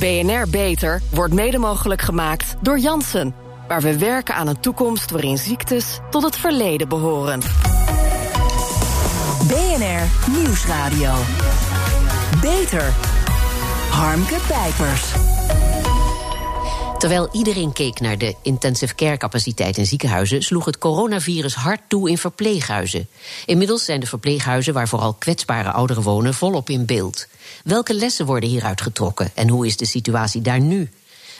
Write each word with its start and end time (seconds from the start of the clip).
BNR 0.00 0.48
Beter 0.50 1.00
wordt 1.10 1.34
mede 1.34 1.58
mogelijk 1.58 2.00
gemaakt 2.00 2.56
door 2.60 2.78
Janssen. 2.78 3.34
Waar 3.68 3.80
we 3.80 3.98
werken 3.98 4.34
aan 4.34 4.48
een 4.48 4.60
toekomst 4.60 5.10
waarin 5.10 5.38
ziektes 5.38 5.98
tot 6.10 6.22
het 6.22 6.36
verleden 6.36 6.88
behoren. 6.88 7.40
BNR 9.48 10.32
Nieuwsradio. 10.38 11.12
Beter. 12.40 12.92
Harmke 13.90 14.36
Pijpers. 14.48 15.12
Terwijl 17.00 17.28
iedereen 17.32 17.72
keek 17.72 18.00
naar 18.00 18.18
de 18.18 18.34
intensive 18.42 18.94
care 18.94 19.16
capaciteit 19.16 19.78
in 19.78 19.86
ziekenhuizen, 19.86 20.42
sloeg 20.42 20.64
het 20.64 20.78
coronavirus 20.78 21.54
hard 21.54 21.80
toe 21.88 22.10
in 22.10 22.18
verpleeghuizen. 22.18 23.08
Inmiddels 23.46 23.84
zijn 23.84 24.00
de 24.00 24.06
verpleeghuizen 24.06 24.74
waar 24.74 24.88
vooral 24.88 25.14
kwetsbare 25.14 25.70
ouderen 25.70 26.02
wonen 26.02 26.34
volop 26.34 26.70
in 26.70 26.86
beeld. 26.86 27.26
Welke 27.64 27.94
lessen 27.94 28.26
worden 28.26 28.48
hieruit 28.48 28.80
getrokken 28.80 29.30
en 29.34 29.48
hoe 29.48 29.66
is 29.66 29.76
de 29.76 29.84
situatie 29.84 30.40
daar 30.40 30.60
nu? 30.60 30.90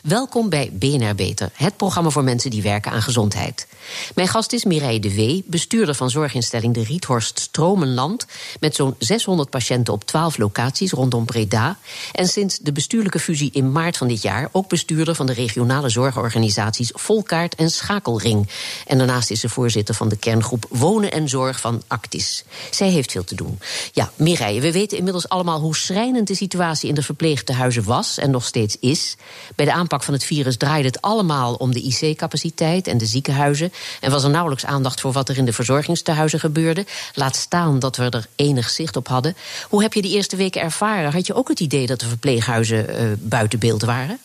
Welkom 0.03 0.49
bij 0.49 0.71
BNR 0.73 1.15
Beter, 1.15 1.51
het 1.55 1.77
programma 1.77 2.11
voor 2.11 2.25
mensen 2.25 2.51
die 2.51 2.63
werken 2.63 2.93
aan 2.93 3.03
gezondheid. 3.03 3.67
Mijn 4.15 4.29
gast 4.29 4.53
is 4.53 4.65
Mireille 4.65 5.01
de 5.01 5.15
Wee, 5.15 5.45
bestuurder 5.47 5.95
van 5.95 6.11
zorginstelling 6.11 6.75
de 6.75 6.85
Riethorst 6.85 7.39
Stromenland, 7.39 8.27
met 8.61 8.75
zo'n 8.75 8.95
600 8.99 9.51
patiënten 9.51 9.93
op 9.93 10.05
12 10.05 10.39
locaties 10.39 10.93
rondom 10.93 11.25
Breda. 11.25 11.79
En 12.13 12.29
sinds 12.29 12.59
de 12.59 12.73
bestuurlijke 12.73 13.19
fusie 13.19 13.51
in 13.53 13.73
maart 13.73 13.97
van 13.97 14.09
dit 14.09 14.23
jaar 14.23 14.49
ook 14.53 14.69
bestuurder 14.69 15.15
van 15.15 15.27
de 15.27 15.33
regionale 15.33 15.89
zorgorganisaties 15.89 16.91
Volkaart 16.95 17.55
en 17.55 17.71
Schakelring. 17.71 18.49
En 18.87 18.99
daarnaast 18.99 19.31
is 19.31 19.41
ze 19.41 19.49
voorzitter 19.49 19.95
van 19.95 20.09
de 20.09 20.17
kerngroep 20.17 20.67
Wonen 20.69 21.13
en 21.13 21.29
Zorg 21.29 21.61
van 21.61 21.83
Actis. 21.87 22.45
Zij 22.71 22.89
heeft 22.89 23.13
veel 23.13 23.25
te 23.25 23.35
doen. 23.35 23.59
Ja, 23.93 24.11
Mireille, 24.17 24.61
we 24.61 24.73
weten 24.73 24.97
inmiddels 24.99 25.29
allemaal 25.29 25.61
hoe 25.61 25.77
schrijnend 25.77 26.27
de 26.27 26.35
situatie 26.35 26.89
in 26.89 26.95
de 26.95 27.03
verpleegtehuizen 27.03 27.85
was 27.85 28.19
en 28.19 28.31
nog 28.31 28.45
steeds 28.45 28.77
is. 28.81 29.17
Bij 29.55 29.65
de 29.65 29.73
aanpak 29.91 30.09
van 30.09 30.15
het 30.15 30.25
virus 30.25 30.57
draaide 30.57 30.89
het 30.89 31.03
allemaal 31.03 31.55
om 31.55 31.73
de 31.73 31.83
IC-capaciteit 31.83 32.87
en 32.87 32.99
de 32.99 33.07
ziekenhuizen. 33.07 33.73
En 34.01 34.11
was 34.11 34.25
er 34.25 34.31
nauwelijks 34.31 34.67
aandacht 34.67 35.01
voor 35.01 35.13
wat 35.13 35.29
er 35.29 35.37
in 35.37 35.45
de 35.45 35.53
verzorgingstehuizen 35.53 36.41
gebeurde. 36.41 36.85
Laat 37.15 37.37
staan 37.37 37.79
dat 37.79 37.97
we 37.97 38.11
er 38.11 38.27
enig 38.37 38.71
zicht 38.71 38.97
op 38.97 39.09
hadden. 39.09 39.37
Hoe 39.69 39.83
heb 39.83 39.93
je 39.93 40.03
de 40.03 40.09
eerste 40.09 40.37
weken 40.37 40.61
ervaren? 40.61 41.13
Had 41.13 41.27
je 41.27 41.35
ook 41.35 41.49
het 41.49 41.61
idee 41.61 41.87
dat 41.87 42.01
de 42.01 42.07
verpleeghuizen 42.07 42.91
uh, 42.91 43.13
buiten 43.19 43.59
beeld 43.59 43.83
waren? 43.83 44.19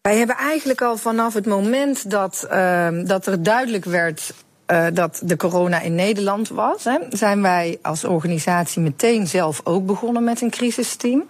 Wij 0.00 0.16
hebben 0.16 0.36
eigenlijk 0.36 0.82
al 0.82 0.96
vanaf 0.96 1.34
het 1.34 1.46
moment 1.46 2.10
dat, 2.10 2.46
uh, 2.52 2.88
dat 3.04 3.26
er 3.26 3.42
duidelijk 3.42 3.84
werd 3.84 4.32
uh, 4.66 4.86
dat 4.92 5.20
de 5.24 5.36
corona 5.36 5.80
in 5.80 5.94
Nederland 5.94 6.48
was, 6.48 6.84
hè, 6.84 6.98
zijn 7.10 7.42
wij 7.42 7.78
als 7.82 8.04
organisatie 8.04 8.82
meteen 8.82 9.26
zelf 9.26 9.60
ook 9.64 9.86
begonnen 9.86 10.24
met 10.24 10.40
een 10.40 10.50
crisisteam. 10.50 11.24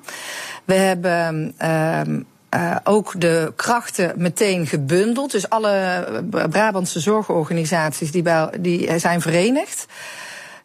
We 0.65 0.75
hebben 0.75 1.55
uh, 1.63 2.01
uh, 2.55 2.77
ook 2.85 3.21
de 3.21 3.53
krachten 3.57 4.13
meteen 4.17 4.67
gebundeld. 4.67 5.31
Dus 5.31 5.49
alle 5.49 6.07
Brabantse 6.51 7.01
zorgorganisaties 7.01 8.11
die, 8.13 8.23
bij, 8.23 8.49
die 8.61 8.99
zijn 8.99 9.21
verenigd. 9.21 9.87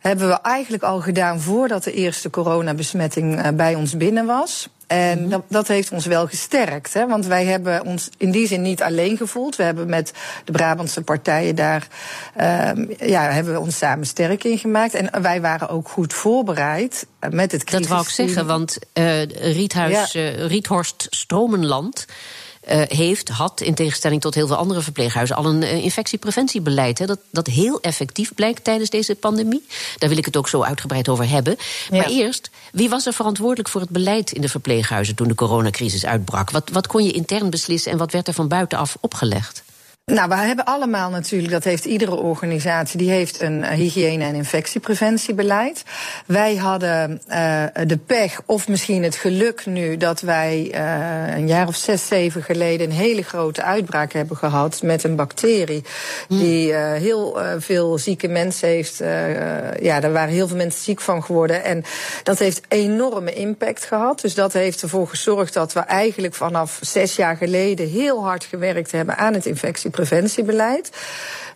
Hebben 0.07 0.27
we 0.27 0.41
eigenlijk 0.41 0.83
al 0.83 0.99
gedaan 0.99 1.39
voordat 1.39 1.83
de 1.83 1.93
eerste 1.93 2.29
coronabesmetting 2.29 3.55
bij 3.55 3.75
ons 3.75 3.97
binnen 3.97 4.25
was. 4.25 4.69
En 4.87 5.19
mhm. 5.19 5.29
dat, 5.29 5.41
dat, 5.47 5.67
heeft 5.67 5.91
ons 5.91 6.05
wel 6.05 6.27
gesterkt. 6.27 6.93
Hè? 6.93 7.07
Want 7.07 7.25
wij 7.25 7.45
hebben 7.45 7.85
ons 7.85 8.09
in 8.17 8.31
die 8.31 8.47
zin 8.47 8.61
niet 8.61 8.81
alleen 8.81 9.17
gevoeld. 9.17 9.55
We 9.55 9.63
hebben 9.63 9.89
met 9.89 10.13
de 10.45 10.51
Brabantse 10.51 11.01
partijen 11.01 11.55
daar 11.55 11.87
um, 12.41 12.89
ja, 12.99 13.21
hebben 13.21 13.53
we 13.53 13.59
ons 13.59 13.77
samen 13.77 14.05
sterk 14.05 14.43
in 14.43 14.57
gemaakt. 14.57 14.93
En 14.93 15.21
wij 15.21 15.41
waren 15.41 15.69
ook 15.69 15.89
goed 15.89 16.13
voorbereid 16.13 17.07
met 17.29 17.51
het 17.51 17.63
crisis. 17.63 17.87
Dat 17.87 17.95
wou 17.95 18.01
ik 18.01 18.13
zeggen, 18.13 18.45
want 18.45 18.77
uh, 18.93 19.23
Riethuis, 19.25 20.11
ja. 20.11 20.21
uh, 20.21 20.45
Riethorst 20.45 21.07
Stromenland 21.09 22.05
uh, 22.71 22.81
heeft, 22.87 23.29
had 23.29 23.61
in 23.61 23.73
tegenstelling 23.73 24.21
tot 24.21 24.35
heel 24.35 24.47
veel 24.47 24.55
andere 24.55 24.81
verpleeghuizen 24.81 25.35
al 25.35 25.45
een 25.45 25.61
uh, 25.61 25.83
infectiepreventiebeleid. 25.83 26.99
Hè, 26.99 27.05
dat, 27.05 27.19
dat 27.31 27.47
heel 27.47 27.81
effectief 27.81 28.33
blijkt 28.33 28.63
tijdens 28.63 28.89
deze 28.89 29.15
pandemie. 29.15 29.65
Daar 29.97 30.09
wil 30.09 30.17
ik 30.17 30.25
het 30.25 30.37
ook 30.37 30.49
zo 30.49 30.63
uitgebreid 30.63 31.09
over 31.09 31.29
hebben. 31.29 31.55
Ja. 31.89 31.97
Maar 31.97 32.09
eerst, 32.09 32.49
wie 32.71 32.89
was 32.89 33.05
er 33.05 33.13
verantwoordelijk 33.13 33.69
voor 33.69 33.81
het 33.81 33.89
beleid 33.89 34.31
in 34.31 34.41
de 34.41 34.49
verpleeghuizen 34.49 35.15
toen 35.15 35.27
de 35.27 35.35
coronacrisis 35.35 36.05
uitbrak? 36.05 36.51
Wat, 36.51 36.69
wat 36.71 36.87
kon 36.87 37.03
je 37.03 37.11
intern 37.11 37.49
beslissen 37.49 37.91
en 37.91 37.97
wat 37.97 38.11
werd 38.11 38.27
er 38.27 38.33
van 38.33 38.47
buitenaf 38.47 38.97
opgelegd? 38.99 39.63
Nou, 40.13 40.29
we 40.29 40.35
hebben 40.35 40.65
allemaal 40.65 41.09
natuurlijk, 41.09 41.51
dat 41.51 41.63
heeft 41.63 41.85
iedere 41.85 42.15
organisatie, 42.15 42.97
die 42.97 43.09
heeft 43.09 43.41
een 43.41 43.65
hygiëne- 43.65 44.23
en 44.23 44.35
infectiepreventiebeleid. 44.35 45.83
Wij 46.25 46.55
hadden 46.55 47.21
uh, 47.29 47.63
de 47.85 47.97
pech, 47.97 48.41
of 48.45 48.67
misschien 48.67 49.03
het 49.03 49.15
geluk 49.15 49.65
nu, 49.65 49.97
dat 49.97 50.21
wij 50.21 50.71
uh, 50.73 51.35
een 51.37 51.47
jaar 51.47 51.67
of 51.67 51.75
zes, 51.75 52.07
zeven 52.07 52.43
geleden 52.43 52.89
een 52.89 52.95
hele 52.95 53.21
grote 53.21 53.63
uitbraak 53.63 54.13
hebben 54.13 54.37
gehad 54.37 54.81
met 54.81 55.03
een 55.03 55.15
bacterie. 55.15 55.83
Die 56.27 56.71
uh, 56.71 56.93
heel 56.93 57.39
veel 57.57 57.97
zieke 57.97 58.27
mensen 58.27 58.67
heeft. 58.67 58.97
ja, 59.81 59.99
daar 59.99 60.11
waren 60.11 60.33
heel 60.33 60.47
veel 60.47 60.57
mensen 60.57 60.83
ziek 60.83 61.01
van 61.01 61.23
geworden. 61.23 61.63
En 61.63 61.83
dat 62.23 62.39
heeft 62.39 62.61
enorme 62.67 63.33
impact 63.33 63.85
gehad. 63.85 64.21
Dus 64.21 64.35
dat 64.35 64.53
heeft 64.53 64.81
ervoor 64.81 65.07
gezorgd 65.07 65.53
dat 65.53 65.73
we 65.73 65.79
eigenlijk 65.79 66.33
vanaf 66.33 66.79
zes 66.81 67.15
jaar 67.15 67.37
geleden 67.37 67.89
heel 67.89 68.23
hard 68.23 68.43
gewerkt 68.43 68.91
hebben 68.91 69.17
aan 69.17 69.33
het 69.33 69.45
infectiepreventiebeleid 69.45 69.95
preventiebeleid. 69.97 70.89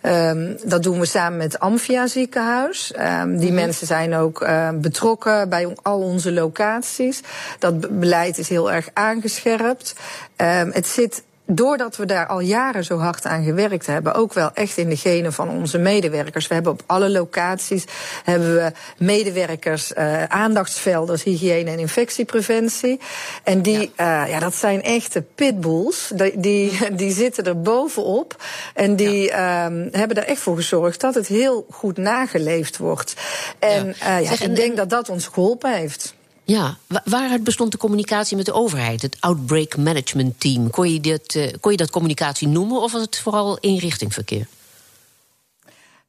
Um, 0.02 0.56
dat 0.64 0.82
doen 0.82 0.98
we 0.98 1.06
samen 1.06 1.38
met 1.38 1.58
Amphia 1.58 2.06
ziekenhuis. 2.06 2.92
Um, 2.98 3.02
die 3.02 3.40
mm 3.40 3.46
-hmm. 3.46 3.54
mensen 3.54 3.86
zijn 3.86 4.14
ook 4.14 4.42
uh, 4.42 4.68
betrokken 4.74 5.48
bij 5.48 5.74
al 5.82 6.00
onze 6.00 6.32
locaties. 6.32 7.20
Dat 7.58 7.98
beleid 8.00 8.38
is 8.38 8.48
heel 8.48 8.72
erg 8.72 8.88
aangescherpt. 8.92 9.94
Um, 10.36 10.70
het 10.72 10.86
zit 10.86 11.22
doordat 11.46 11.96
we 11.96 12.06
daar 12.06 12.26
al 12.26 12.40
jaren 12.40 12.84
zo 12.84 12.98
hard 12.98 13.26
aan 13.26 13.44
gewerkt 13.44 13.86
hebben, 13.86 14.14
ook 14.14 14.32
wel 14.32 14.50
echt 14.54 14.76
in 14.76 14.88
de 14.88 14.96
genen 14.96 15.32
van 15.32 15.48
onze 15.48 15.78
medewerkers. 15.78 16.48
We 16.48 16.54
hebben 16.54 16.72
op 16.72 16.82
alle 16.86 17.10
locaties 17.10 17.84
hebben 18.24 18.54
we 18.54 18.72
medewerkers, 18.98 19.92
uh, 19.92 20.24
aandachtsvelden, 20.24 21.18
hygiëne 21.24 21.70
en 21.70 21.78
infectiepreventie. 21.78 23.00
En 23.42 23.62
die, 23.62 23.92
ja. 23.96 24.24
Uh, 24.24 24.30
ja, 24.30 24.38
dat 24.38 24.54
zijn 24.54 24.82
echte 24.82 25.22
pitbulls. 25.34 26.10
Die, 26.14 26.40
die, 26.40 26.78
die 27.02 27.12
zitten 27.12 27.44
er 27.44 27.60
bovenop. 27.60 28.36
En 28.74 28.96
die 28.96 29.22
ja. 29.22 29.66
um, 29.66 29.88
hebben 29.92 30.16
er 30.16 30.26
echt 30.26 30.40
voor 30.40 30.56
gezorgd 30.56 31.00
dat 31.00 31.14
het 31.14 31.26
heel 31.26 31.66
goed 31.70 31.96
nageleefd 31.96 32.78
wordt. 32.78 33.14
En 33.58 33.94
ja. 33.98 34.18
Uh, 34.18 34.24
ja, 34.24 34.28
zeg, 34.28 34.42
ik 34.42 34.56
denk 34.56 34.76
dat 34.76 34.90
dat 34.90 35.08
ons 35.08 35.26
geholpen 35.26 35.72
heeft. 35.72 36.14
Ja, 36.44 36.78
waaruit 37.04 37.44
bestond 37.44 37.72
de 37.72 37.78
communicatie 37.78 38.36
met 38.36 38.46
de 38.46 38.52
overheid, 38.52 39.02
het 39.02 39.16
Outbreak 39.20 39.76
Management 39.76 40.40
Team? 40.40 40.70
Kon 40.70 40.92
je, 40.92 41.00
dit, 41.00 41.34
uh, 41.34 41.52
kon 41.60 41.70
je 41.70 41.76
dat 41.76 41.90
communicatie 41.90 42.48
noemen 42.48 42.80
of 42.82 42.92
was 42.92 43.00
het 43.00 43.18
vooral 43.18 43.58
inrichtingverkeer? 43.58 44.46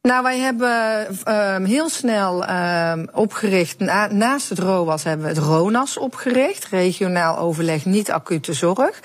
Nou, 0.07 0.23
wij 0.23 0.39
hebben 0.39 1.07
um, 1.27 1.65
heel 1.65 1.89
snel 1.89 2.49
um, 2.49 3.07
opgericht. 3.13 3.79
Na, 3.79 4.07
naast 4.07 4.49
het 4.49 4.59
ROAS 4.59 5.03
hebben 5.03 5.25
we 5.27 5.33
het 5.33 5.43
RONAS 5.43 5.97
opgericht. 5.97 6.65
Regionaal 6.65 7.37
overleg 7.37 7.85
niet 7.85 8.11
acute 8.11 8.53
zorg. 8.53 8.99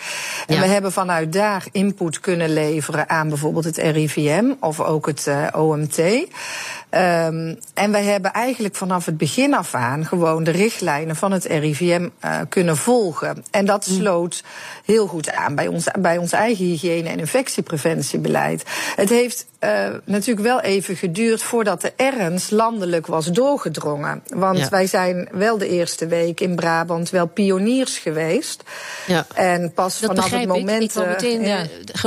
En 0.46 0.54
ja. 0.54 0.60
we 0.60 0.66
hebben 0.66 0.92
vanuit 0.92 1.32
daar 1.32 1.66
input 1.72 2.20
kunnen 2.20 2.52
leveren 2.52 3.08
aan 3.08 3.28
bijvoorbeeld 3.28 3.64
het 3.64 3.76
RIVM 3.76 4.52
of 4.60 4.80
ook 4.80 5.06
het 5.06 5.26
uh, 5.28 5.46
OMT. 5.52 5.98
Um, 5.98 7.58
en 7.74 7.90
wij 7.90 8.04
hebben 8.04 8.32
eigenlijk 8.32 8.76
vanaf 8.76 9.06
het 9.06 9.16
begin 9.16 9.54
af 9.54 9.74
aan 9.74 10.06
gewoon 10.06 10.44
de 10.44 10.50
richtlijnen 10.50 11.16
van 11.16 11.32
het 11.32 11.44
RIVM 11.44 12.08
uh, 12.24 12.40
kunnen 12.48 12.76
volgen. 12.76 13.44
En 13.50 13.66
dat 13.66 13.84
sloot 13.84 14.44
heel 14.84 15.06
goed 15.06 15.32
aan 15.32 15.54
bij 15.54 15.66
ons, 15.66 15.86
bij 15.98 16.18
ons 16.18 16.32
eigen 16.32 16.64
hygiëne- 16.64 17.08
en 17.08 17.18
infectiepreventiebeleid. 17.18 18.64
Het 18.96 19.08
heeft 19.08 19.46
uh, 19.60 19.88
natuurlijk 20.04 20.46
wel 20.46 20.60
even 20.60 20.96
geduurd 20.96 21.42
voordat 21.42 21.80
de 21.80 21.92
ernst 21.96 22.50
landelijk 22.50 23.06
was 23.06 23.26
doorgedrongen. 23.26 24.22
Want 24.26 24.58
ja. 24.58 24.68
wij 24.68 24.86
zijn 24.86 25.28
wel 25.32 25.58
de 25.58 25.68
eerste 25.68 26.06
week 26.06 26.40
in 26.40 26.56
Brabant 26.56 27.10
wel 27.10 27.26
pioniers 27.26 27.98
geweest. 27.98 28.62
Ja. 29.06 29.26
En 29.34 29.72
pas 29.72 30.00
dat 30.00 30.10
vanaf 30.10 30.30
het 30.30 30.46
moment. 30.46 30.82
Ik, 30.82 31.02
ik 31.02 31.06
meteen, 31.06 31.44
uh, 31.44 31.60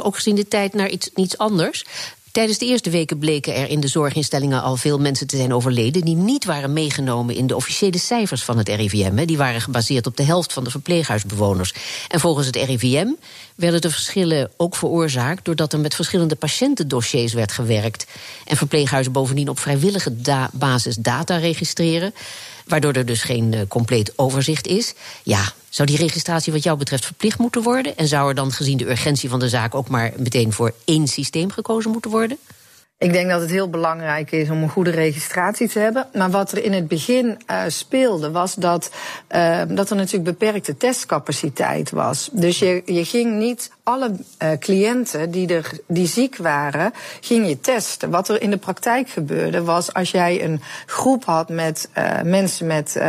ook 0.05 0.15
gezien 0.15 0.35
de 0.35 0.47
tijd, 0.47 0.73
naar 0.73 0.89
iets, 0.89 1.09
iets 1.15 1.37
anders. 1.37 1.85
Tijdens 2.31 2.57
de 2.57 2.65
eerste 2.65 2.89
weken 2.89 3.17
bleken 3.17 3.55
er 3.55 3.69
in 3.69 3.79
de 3.79 3.87
zorginstellingen 3.87 4.61
al 4.61 4.75
veel 4.75 4.99
mensen 4.99 5.27
te 5.27 5.37
zijn 5.37 5.53
overleden 5.53 6.01
die 6.01 6.15
niet 6.15 6.45
waren 6.45 6.73
meegenomen 6.73 7.35
in 7.35 7.47
de 7.47 7.55
officiële 7.55 7.97
cijfers 7.97 8.43
van 8.43 8.57
het 8.57 8.69
RIVM. 8.69 9.25
Die 9.25 9.37
waren 9.37 9.61
gebaseerd 9.61 10.07
op 10.07 10.17
de 10.17 10.23
helft 10.23 10.53
van 10.53 10.63
de 10.63 10.69
verpleeghuisbewoners. 10.69 11.73
En 12.07 12.19
volgens 12.19 12.47
het 12.47 12.55
RIVM 12.55 13.07
werden 13.55 13.81
de 13.81 13.89
verschillen 13.89 14.51
ook 14.57 14.75
veroorzaakt 14.75 15.45
doordat 15.45 15.73
er 15.73 15.79
met 15.79 15.95
verschillende 15.95 16.35
patiëntendossiers 16.35 17.33
werd 17.33 17.51
gewerkt 17.51 18.05
en 18.45 18.57
verpleeghuizen 18.57 19.11
bovendien 19.11 19.49
op 19.49 19.59
vrijwillige 19.59 20.15
basis 20.51 20.95
data 20.95 21.37
registreren 21.37 22.13
waardoor 22.67 22.93
er 22.93 23.05
dus 23.05 23.23
geen 23.23 23.53
uh, 23.53 23.61
compleet 23.67 24.13
overzicht 24.15 24.67
is. 24.67 24.93
Ja, 25.23 25.51
zou 25.69 25.87
die 25.87 25.97
registratie 25.97 26.53
wat 26.53 26.63
jou 26.63 26.77
betreft 26.77 27.05
verplicht 27.05 27.39
moeten 27.39 27.61
worden? 27.61 27.97
En 27.97 28.07
zou 28.07 28.29
er 28.29 28.35
dan 28.35 28.51
gezien 28.51 28.77
de 28.77 28.89
urgentie 28.89 29.29
van 29.29 29.39
de 29.39 29.49
zaak 29.49 29.75
ook 29.75 29.89
maar 29.89 30.11
meteen 30.17 30.53
voor 30.53 30.73
één 30.85 31.07
systeem 31.07 31.51
gekozen 31.51 31.91
moeten 31.91 32.11
worden? 32.11 32.37
Ik 33.01 33.13
denk 33.13 33.29
dat 33.29 33.41
het 33.41 33.49
heel 33.49 33.69
belangrijk 33.69 34.31
is 34.31 34.49
om 34.49 34.63
een 34.63 34.69
goede 34.69 34.89
registratie 34.89 35.69
te 35.69 35.79
hebben. 35.79 36.07
Maar 36.13 36.29
wat 36.29 36.51
er 36.51 36.63
in 36.63 36.73
het 36.73 36.87
begin 36.87 37.25
uh, 37.25 37.63
speelde, 37.67 38.31
was 38.31 38.55
dat, 38.55 38.91
uh, 39.31 39.61
dat 39.67 39.89
er 39.89 39.95
natuurlijk 39.95 40.39
beperkte 40.39 40.77
testcapaciteit 40.77 41.89
was. 41.89 42.29
Dus 42.31 42.59
je, 42.59 42.81
je 42.85 43.05
ging 43.05 43.37
niet 43.37 43.71
alle 43.91 44.11
uh, 44.11 44.49
cliënten 44.59 45.31
die, 45.31 45.47
er, 45.55 45.71
die 45.87 46.07
ziek 46.07 46.37
waren, 46.37 46.93
ging 47.21 47.47
je 47.47 47.59
testen. 47.59 48.09
Wat 48.09 48.29
er 48.29 48.41
in 48.41 48.49
de 48.49 48.57
praktijk 48.57 49.09
gebeurde, 49.09 49.63
was 49.63 49.93
als 49.93 50.11
jij 50.11 50.43
een 50.43 50.61
groep 50.85 51.25
had 51.25 51.49
met 51.49 51.89
mensen 52.23 52.67
met, 52.67 53.01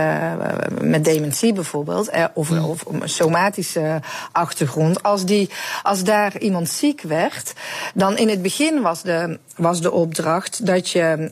met 0.81 1.05
dementie 1.05 1.53
bijvoorbeeld, 1.53 2.11
of, 2.35 2.51
mm. 2.51 2.65
of 2.65 2.85
een 2.87 3.09
somatische 3.09 4.01
achtergrond, 4.33 5.03
als, 5.03 5.25
die, 5.25 5.51
als 5.83 6.05
daar 6.05 6.39
iemand 6.39 6.69
ziek 6.69 7.01
werd, 7.01 7.53
dan 7.95 8.17
in 8.17 8.29
het 8.29 8.43
begin 8.43 8.81
was 8.81 9.03
de, 9.03 9.39
was 9.57 9.81
de 9.81 9.91
opdracht 9.91 10.67
dat 10.67 10.91
je 10.91 11.31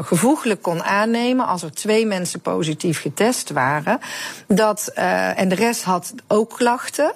gevoeglijk 0.00 0.62
kon 0.62 0.82
aannemen 0.82 1.46
als 1.46 1.62
er 1.62 1.72
twee 1.72 2.06
mensen 2.06 2.40
positief 2.40 3.00
getest 3.00 3.50
waren, 3.50 3.98
dat, 4.46 4.90
en 5.36 5.48
de 5.48 5.54
rest 5.54 5.82
had 5.82 6.14
ook 6.28 6.54
klachten, 6.56 7.12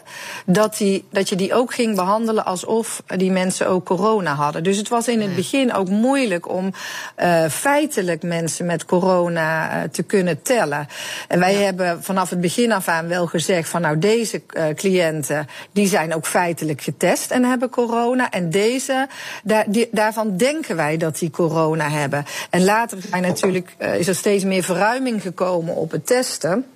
dat, 0.47 0.77
die, 0.77 1.05
dat 1.11 1.29
je 1.29 1.37
die 1.37 1.55
ook 1.55 1.66
ging 1.73 1.97
behandelen 1.97 2.45
alsof 2.45 3.03
die 3.07 3.31
mensen 3.31 3.69
ook 3.69 3.85
corona 3.85 4.35
hadden. 4.35 4.63
Dus 4.63 4.77
het 4.77 4.89
was 4.89 5.09
in 5.09 5.21
het 5.21 5.35
begin 5.35 5.73
ook 5.73 5.89
moeilijk 5.89 6.49
om 6.49 6.73
uh, 7.19 7.45
feitelijk 7.49 8.23
mensen 8.23 8.67
met 8.67 8.85
corona 8.85 9.71
te 9.89 10.03
kunnen 10.03 10.43
tellen. 10.43 10.89
En 11.29 11.39
wij 11.39 11.53
ja. 11.53 11.59
hebben 11.59 12.03
vanaf 12.03 12.31
het 12.31 12.41
begin 12.41 12.73
af 12.73 12.89
aan 12.89 13.09
wel 13.09 13.27
gezegd 13.27 13.69
van 13.69 13.81
nou 13.81 13.99
deze 13.99 14.43
cliënten 14.75 15.47
die 15.73 15.89
zijn 15.89 16.15
ook 16.15 16.27
feitelijk 16.27 16.81
getest 16.81 17.31
en 17.31 17.45
hebben 17.45 17.69
corona 17.69 18.31
en 18.31 18.51
deze 18.51 19.09
daar, 19.43 19.65
die, 19.69 19.89
daarvan 19.93 20.37
denken 20.37 20.77
wij 20.77 20.97
dat 20.97 21.19
die 21.19 21.31
corona 21.31 21.89
hebben. 21.89 22.25
En 22.51 22.65
later 22.65 22.99
zijn 23.11 23.23
natuurlijk, 23.23 23.75
is 23.79 24.09
er 24.09 24.15
steeds 24.15 24.45
meer 24.45 24.63
verruiming 24.63 25.23
gekomen 25.23 25.75
op 25.75 25.91
het 25.91 26.07
testen. 26.07 26.67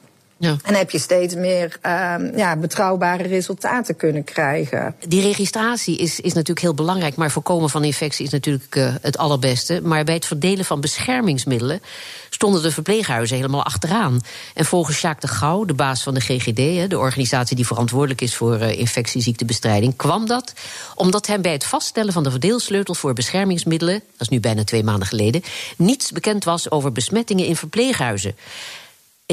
Ja. 0.41 0.57
En 0.63 0.75
heb 0.75 0.91
je 0.91 0.99
steeds 0.99 1.35
meer 1.35 1.79
uh, 1.87 2.15
ja, 2.37 2.57
betrouwbare 2.57 3.23
resultaten 3.23 3.97
kunnen 3.97 4.25
krijgen. 4.25 4.95
Die 5.09 5.23
registratie 5.23 5.97
is, 5.97 6.21
is 6.21 6.33
natuurlijk 6.33 6.61
heel 6.61 6.75
belangrijk, 6.75 7.17
maar 7.17 7.31
voorkomen 7.31 7.71
van 7.71 7.85
infectie 7.85 8.27
is 8.27 8.33
natuurlijk 8.33 8.77
uh, 8.77 8.95
het 9.01 9.19
allerbeste. 9.19 9.81
Maar 9.83 10.05
bij 10.05 10.15
het 10.15 10.27
verdelen 10.27 10.65
van 10.65 10.81
beschermingsmiddelen 10.81 11.83
stonden 12.31 12.63
de 12.63 12.71
verpleeghuizen 12.71 13.37
helemaal 13.37 13.65
achteraan. 13.65 14.21
En 14.55 14.65
volgens 14.65 15.01
Jacques 15.01 15.31
de 15.31 15.37
Gouw, 15.37 15.65
de 15.65 15.75
baas 15.75 16.03
van 16.03 16.15
de 16.15 16.21
GGD, 16.21 16.91
de 16.91 16.99
organisatie 16.99 17.57
die 17.57 17.67
verantwoordelijk 17.67 18.21
is 18.21 18.37
voor 18.37 18.61
uh, 18.61 18.79
infectieziektebestrijding, 18.79 19.97
kwam 19.97 20.27
dat 20.27 20.53
omdat 20.95 21.27
hem 21.27 21.43
bij 21.43 21.53
het 21.53 21.65
vaststellen 21.65 22.13
van 22.13 22.23
de 22.23 22.31
verdeelsleutels 22.31 22.99
voor 22.99 23.13
beschermingsmiddelen, 23.13 23.95
dat 23.95 24.21
is 24.21 24.29
nu 24.29 24.41
bijna 24.41 24.65
twee 24.65 24.85
maanden 24.85 25.09
geleden, 25.09 25.43
niets 25.77 26.13
bekend 26.13 26.45
was 26.45 26.71
over 26.71 26.93
besmettingen 26.93 27.47
in 27.47 27.57
verpleeghuizen. 27.57 28.37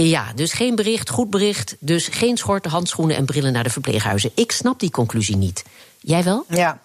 Ja, 0.01 0.33
dus 0.35 0.53
geen 0.53 0.75
bericht, 0.75 1.09
goed 1.09 1.29
bericht. 1.29 1.75
Dus 1.79 2.07
geen 2.07 2.37
schorten, 2.37 2.71
handschoenen 2.71 3.15
en 3.15 3.25
brillen 3.25 3.53
naar 3.53 3.63
de 3.63 3.69
verpleeghuizen. 3.69 4.31
Ik 4.35 4.51
snap 4.51 4.79
die 4.79 4.91
conclusie 4.91 5.35
niet. 5.35 5.63
Jij 5.99 6.23
wel? 6.23 6.45
Ja. 6.49 6.79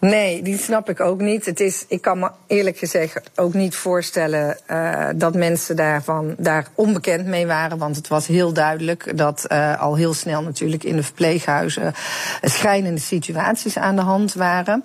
Nee, 0.00 0.42
die 0.42 0.58
snap 0.58 0.88
ik 0.88 1.00
ook 1.00 1.20
niet. 1.20 1.46
Het 1.46 1.60
is, 1.60 1.84
ik 1.88 2.00
kan 2.00 2.18
me 2.18 2.30
eerlijk 2.46 2.78
gezegd 2.78 3.30
ook 3.34 3.54
niet 3.54 3.74
voorstellen 3.74 4.56
uh, 4.70 5.06
dat 5.14 5.34
mensen 5.34 5.76
daarvan 5.76 6.34
daar 6.38 6.66
onbekend 6.74 7.26
mee 7.26 7.46
waren. 7.46 7.78
Want 7.78 7.96
het 7.96 8.08
was 8.08 8.26
heel 8.26 8.52
duidelijk 8.52 9.16
dat 9.16 9.46
uh, 9.48 9.80
al 9.80 9.94
heel 9.94 10.14
snel 10.14 10.42
natuurlijk 10.42 10.84
in 10.84 10.96
de 10.96 11.02
verpleeghuizen 11.02 11.94
schrijnende 12.42 13.00
situaties 13.00 13.76
aan 13.76 13.96
de 13.96 14.02
hand 14.02 14.34
waren. 14.34 14.84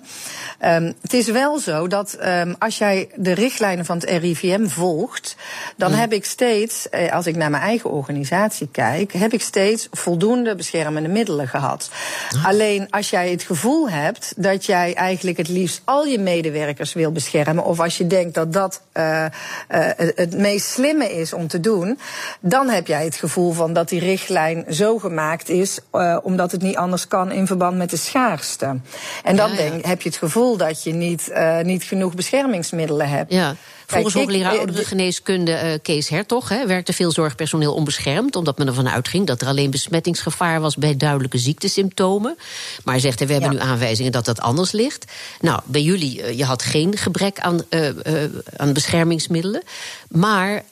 Um, 0.60 0.94
het 1.02 1.12
is 1.12 1.28
wel 1.28 1.58
zo 1.58 1.86
dat 1.86 2.18
um, 2.24 2.54
als 2.58 2.78
jij 2.78 3.08
de 3.14 3.32
richtlijnen 3.32 3.84
van 3.84 3.96
het 3.96 4.10
RIVM 4.10 4.66
volgt, 4.66 5.36
dan 5.76 5.90
mm. 5.90 5.98
heb 5.98 6.12
ik 6.12 6.24
steeds, 6.24 6.88
eh, 6.88 7.12
als 7.12 7.26
ik 7.26 7.36
naar 7.36 7.50
mijn 7.50 7.62
eigen 7.62 7.90
organisatie 7.90 8.68
kijk, 8.72 9.12
heb 9.12 9.32
ik 9.32 9.42
steeds 9.42 9.88
voldoende 9.90 10.54
beschermende 10.54 11.08
middelen 11.08 11.48
gehad. 11.48 11.90
Ah. 12.36 12.46
Alleen 12.46 12.86
als 12.90 13.10
jij 13.10 13.30
het 13.30 13.42
gevoel 13.42 13.90
hebt 13.90 14.32
dat 14.36 14.66
jij 14.66 14.94
eigenlijk 15.04 15.36
het 15.36 15.48
liefst 15.48 15.80
al 15.84 16.04
je 16.04 16.18
medewerkers 16.18 16.92
wil 16.92 17.12
beschermen. 17.12 17.64
Of 17.64 17.80
als 17.80 17.98
je 17.98 18.06
denkt 18.06 18.34
dat 18.34 18.52
dat 18.52 18.82
uh, 18.94 19.24
uh, 19.24 19.28
het 19.96 20.36
meest 20.36 20.66
slimme 20.66 21.12
is 21.12 21.32
om 21.32 21.48
te 21.48 21.60
doen. 21.60 21.98
Dan 22.40 22.68
heb 22.68 22.86
jij 22.86 23.04
het 23.04 23.16
gevoel 23.16 23.52
van 23.52 23.72
dat 23.72 23.88
die 23.88 24.00
richtlijn 24.00 24.64
zo 24.68 24.98
gemaakt 24.98 25.48
is. 25.48 25.78
Uh, 25.92 26.18
omdat 26.22 26.52
het 26.52 26.62
niet 26.62 26.76
anders 26.76 27.08
kan 27.08 27.32
in 27.32 27.46
verband 27.46 27.76
met 27.76 27.90
de 27.90 27.96
schaarste. 27.96 28.66
En 29.24 29.36
dan 29.36 29.50
ja, 29.50 29.56
ja. 29.56 29.70
Denk, 29.70 29.84
heb 29.84 30.02
je 30.02 30.08
het 30.08 30.18
gevoel 30.18 30.56
dat 30.56 30.82
je 30.82 30.92
niet, 30.92 31.32
niet 31.62 31.84
genoeg 31.84 32.14
beschermingsmiddelen 32.14 33.08
hebt. 33.08 33.32
Ja. 33.32 33.54
Volgens 33.86 34.14
hoogleraar 34.14 34.58
ouderengeneeskunde 34.58 35.52
uh, 35.52 35.72
Kees 35.82 36.08
Hertog 36.08 36.48
hè, 36.48 36.66
werkte 36.66 36.92
veel 36.92 37.12
zorgpersoneel 37.12 37.74
onbeschermd. 37.74 38.36
Omdat 38.36 38.58
men 38.58 38.66
ervan 38.66 38.88
uitging 38.88 39.26
dat 39.26 39.40
er 39.40 39.46
alleen 39.46 39.70
besmettingsgevaar 39.70 40.60
was 40.60 40.76
bij 40.76 40.96
duidelijke 40.96 41.38
ziektesymptomen. 41.38 42.36
Maar 42.84 42.94
hij 42.94 43.02
zegt, 43.02 43.18
we 43.18 43.32
hebben 43.32 43.52
ja. 43.52 43.56
nu 43.56 43.70
aanwijzingen 43.70 44.12
dat 44.12 44.24
dat 44.24 44.40
anders 44.40 44.72
ligt. 44.72 45.04
Nou, 45.40 45.60
bij 45.64 45.82
jullie, 45.82 46.18
uh, 46.18 46.38
je 46.38 46.44
had 46.44 46.62
geen 46.62 46.96
gebrek 46.96 47.40
aan, 47.40 47.64
uh, 47.70 47.88
aan 48.56 48.72
beschermingsmiddelen. 48.72 49.62
Maar 50.08 50.64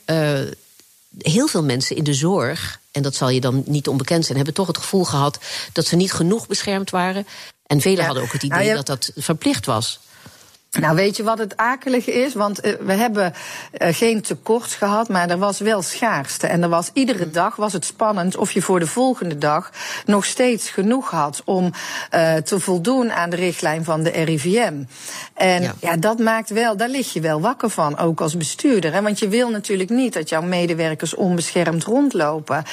heel 1.19 1.47
veel 1.47 1.63
mensen 1.63 1.97
in 1.97 2.05
de 2.05 2.15
zorg, 2.15 2.81
en 2.91 3.03
dat 3.03 3.15
zal 3.15 3.29
je 3.29 3.41
dan 3.41 3.63
niet 3.67 3.89
onbekend 3.89 4.25
zijn, 4.25 4.37
hebben 4.37 4.55
toch 4.55 4.67
het 4.67 4.79
gevoel 4.79 5.05
gehad 5.05 5.39
dat 5.73 5.87
ze 5.87 5.97
niet 5.97 6.13
genoeg 6.13 6.47
beschermd 6.47 6.91
waren. 6.91 7.27
En 7.67 7.81
velen 7.81 7.99
ja. 7.99 8.05
hadden 8.05 8.23
ook 8.23 8.33
het 8.33 8.43
idee 8.43 8.59
nou, 8.59 8.71
je... 8.71 8.75
dat 8.75 8.87
dat 8.87 9.13
verplicht 9.17 9.67
was. 9.67 10.01
Nou, 10.81 10.95
weet 10.95 11.17
je 11.17 11.23
wat 11.23 11.39
het 11.39 11.57
akelige 11.57 12.13
is? 12.13 12.35
Want 12.35 12.67
uh, 12.67 12.73
we 12.81 12.93
hebben 12.93 13.33
uh, 13.83 13.89
geen 13.91 14.21
tekort 14.21 14.71
gehad, 14.71 15.09
maar 15.09 15.31
er 15.31 15.39
was 15.39 15.59
wel 15.59 15.83
schaarste. 15.83 16.47
En 16.47 16.63
er 16.63 16.69
was 16.69 16.91
iedere 16.93 17.31
dag 17.31 17.57
was 17.57 17.73
het 17.73 17.85
spannend 17.85 18.37
of 18.37 18.53
je 18.53 18.63
voor 18.63 18.79
de 18.79 18.87
volgende 18.87 19.39
dag 19.39 19.71
nog 20.07 20.25
steeds 20.25 20.71
genoeg 20.71 21.11
had 21.11 21.43
om 21.45 21.65
uh, 22.15 22.35
te 22.35 22.61
voldoen 22.61 23.13
aan 23.13 23.31
de 23.31 23.37
richtlijn 23.37 23.85
van 23.85 24.03
de 24.03 24.11
RIVM. 24.11 24.75
En 25.35 25.63
ja. 25.63 25.75
ja. 25.81 25.97
dat 25.97 26.19
maakt 26.19 26.51
wel, 26.51 26.77
daar 26.77 26.89
lig 26.89 27.13
je 27.13 27.21
wel 27.21 27.41
wakker 27.41 27.71
van, 27.71 27.99
ook 27.99 28.21
als 28.21 28.37
bestuurder. 28.37 28.93
Hè? 28.93 29.03
Want 29.03 29.19
je 29.19 29.29
wil 29.29 29.51
natuurlijk 29.51 29.91
niet 29.91 30.13
dat 30.13 30.29
jouw 30.29 30.43
medewerkers 30.43 31.15
onbeschermd 31.15 31.85
rondlopen. 31.85 32.65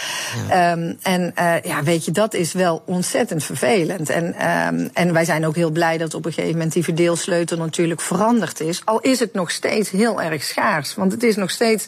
Ja. 0.49 0.71
Um, 0.71 0.97
en 1.01 1.33
ja, 1.63 1.83
weet 1.83 2.05
je, 2.05 2.11
dat 2.11 2.33
is 2.33 2.53
wel 2.53 2.81
ontzettend 2.85 3.43
vervelend. 3.43 4.09
En, 4.09 4.25
um, 4.25 4.89
en 4.93 5.13
wij 5.13 5.25
zijn 5.25 5.45
ook 5.45 5.55
heel 5.55 5.71
blij 5.71 5.97
dat 5.97 6.13
op 6.13 6.25
een 6.25 6.33
gegeven 6.33 6.55
moment 6.55 6.73
die 6.73 6.83
verdeelsleutel 6.83 7.57
natuurlijk 7.57 7.87
veranderd 7.97 8.59
is. 8.59 8.81
Al 8.85 8.99
is 8.99 9.19
het 9.19 9.33
nog 9.33 9.51
steeds 9.51 9.89
heel 9.89 10.21
erg 10.21 10.43
schaars. 10.43 10.95
Want 10.95 11.11
het 11.11 11.23
is 11.23 11.35
nog 11.35 11.49
steeds 11.49 11.87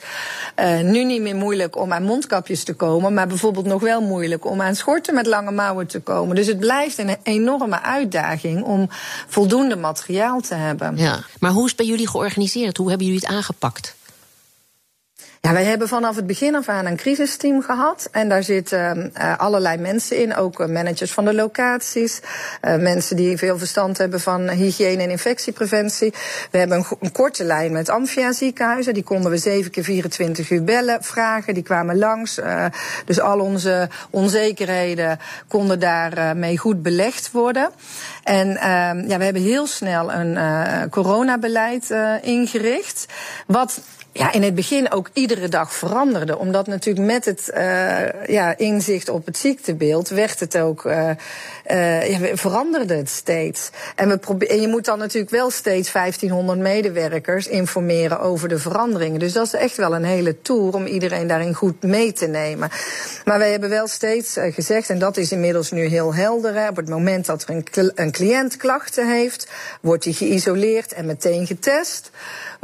uh, 0.59 0.79
nu 0.79 1.03
niet 1.03 1.21
meer 1.21 1.35
moeilijk 1.35 1.77
om 1.77 1.93
aan 1.93 2.03
mondkapjes 2.03 2.63
te 2.63 2.73
komen. 2.73 3.13
Maar 3.13 3.27
bijvoorbeeld 3.27 3.65
nog 3.65 3.81
wel 3.81 4.01
moeilijk 4.01 4.45
om 4.45 4.61
aan 4.61 4.75
schorten 4.75 5.13
met 5.13 5.25
lange 5.25 5.51
mouwen 5.51 5.87
te 5.87 5.99
komen. 5.99 6.35
Dus 6.35 6.47
het 6.47 6.59
blijft 6.59 6.97
een 6.97 7.17
enorme 7.23 7.81
uitdaging 7.81 8.63
om 8.63 8.89
voldoende 9.27 9.75
materiaal 9.75 10.41
te 10.41 10.55
hebben. 10.55 10.97
Ja, 10.97 11.19
maar 11.39 11.51
hoe 11.51 11.63
is 11.63 11.67
het 11.67 11.77
bij 11.77 11.85
jullie 11.85 12.07
georganiseerd? 12.07 12.77
Hoe 12.77 12.89
hebben 12.89 13.07
jullie 13.07 13.21
het 13.21 13.31
aangepakt? 13.35 13.95
Ja, 15.43 15.53
wij 15.53 15.63
hebben 15.63 15.87
vanaf 15.87 16.15
het 16.15 16.27
begin 16.27 16.55
af 16.55 16.69
aan 16.69 16.85
een 16.85 16.95
crisisteam 16.95 17.61
gehad. 17.61 18.07
En 18.11 18.29
daar 18.29 18.43
zitten 18.43 19.11
uh, 19.17 19.37
allerlei 19.37 19.77
mensen 19.77 20.17
in, 20.17 20.35
ook 20.35 20.59
uh, 20.59 20.67
managers 20.67 21.11
van 21.11 21.25
de 21.25 21.33
locaties. 21.33 22.19
Uh, 22.61 22.75
mensen 22.75 23.15
die 23.15 23.37
veel 23.37 23.57
verstand 23.57 23.97
hebben 23.97 24.19
van 24.19 24.49
hygiëne 24.49 25.03
en 25.03 25.09
infectiepreventie. 25.09 26.13
We 26.51 26.57
hebben 26.57 26.85
een, 26.99 27.11
korte 27.11 27.43
lijn 27.43 27.71
met 27.71 27.89
Amphia 27.89 28.31
ziekenhuizen. 28.31 28.93
Die 28.93 29.03
konden 29.03 29.31
we 29.31 29.37
7 29.37 29.71
keer 29.71 29.83
24 29.83 30.49
uur 30.49 30.63
bellen, 30.63 31.03
vragen. 31.03 31.53
Die 31.53 31.63
kwamen 31.63 31.97
langs. 31.97 32.39
dus 33.05 33.19
al 33.19 33.39
onze 33.39 33.89
onzekerheden 34.09 35.19
konden 35.47 35.79
daarmee 35.79 36.33
mee 36.35 36.57
goed 36.57 36.81
belegd 36.81 37.31
worden. 37.31 37.69
En 38.23 38.47
ja, 39.07 39.17
we 39.17 39.23
hebben 39.23 39.41
heel 39.41 39.67
snel 39.67 40.11
een 40.11 40.89
coronabeleid 40.89 41.93
ingericht. 42.21 43.05
Wat 43.47 43.81
ja, 44.11 44.31
in 44.31 44.43
het 44.43 44.55
begin 44.55 44.91
ook 44.91 45.09
iedere 45.13 45.49
dag 45.49 45.73
veranderde. 45.73 46.37
Omdat 46.37 46.67
natuurlijk 46.67 47.05
met 47.05 47.25
het 47.25 47.51
uh, 47.53 48.27
ja, 48.27 48.57
inzicht 48.57 49.09
op 49.09 49.25
het 49.25 49.37
ziektebeeld 49.37 50.09
werd 50.09 50.39
het 50.39 50.57
ook, 50.57 50.85
uh, 50.85 51.09
uh, 51.71 52.09
ja, 52.09 52.35
veranderde 52.37 52.95
het 52.95 53.09
steeds. 53.09 53.69
En, 53.95 54.09
we 54.09 54.17
probeer, 54.17 54.49
en 54.49 54.61
je 54.61 54.67
moet 54.67 54.85
dan 54.85 54.97
natuurlijk 54.97 55.31
wel 55.31 55.49
steeds 55.49 55.91
1500 55.91 56.59
medewerkers 56.59 57.47
informeren 57.47 58.19
over 58.19 58.49
de 58.49 58.59
veranderingen. 58.59 59.19
Dus 59.19 59.33
dat 59.33 59.45
is 59.45 59.53
echt 59.53 59.77
wel 59.77 59.95
een 59.95 60.03
hele 60.03 60.41
tour 60.41 60.73
om 60.73 60.85
iedereen 60.85 61.27
daarin 61.27 61.53
goed 61.53 61.83
mee 61.83 62.13
te 62.13 62.27
nemen. 62.27 62.69
Maar 63.25 63.39
wij 63.39 63.51
hebben 63.51 63.69
wel 63.69 63.87
steeds 63.87 64.37
gezegd, 64.39 64.89
en 64.89 64.99
dat 64.99 65.17
is 65.17 65.31
inmiddels 65.31 65.71
nu 65.71 65.85
heel 65.85 66.13
helder, 66.13 66.53
hè, 66.53 66.67
op 66.67 66.75
het 66.75 66.89
moment 66.89 67.25
dat 67.25 67.43
er 67.43 67.49
een, 67.49 67.91
een 67.95 68.11
cliënt 68.11 68.57
klachten 68.57 69.11
heeft, 69.11 69.47
wordt 69.81 70.03
hij 70.03 70.13
geïsoleerd 70.13 70.93
en 70.93 71.05
meteen 71.05 71.47
getest. 71.47 72.11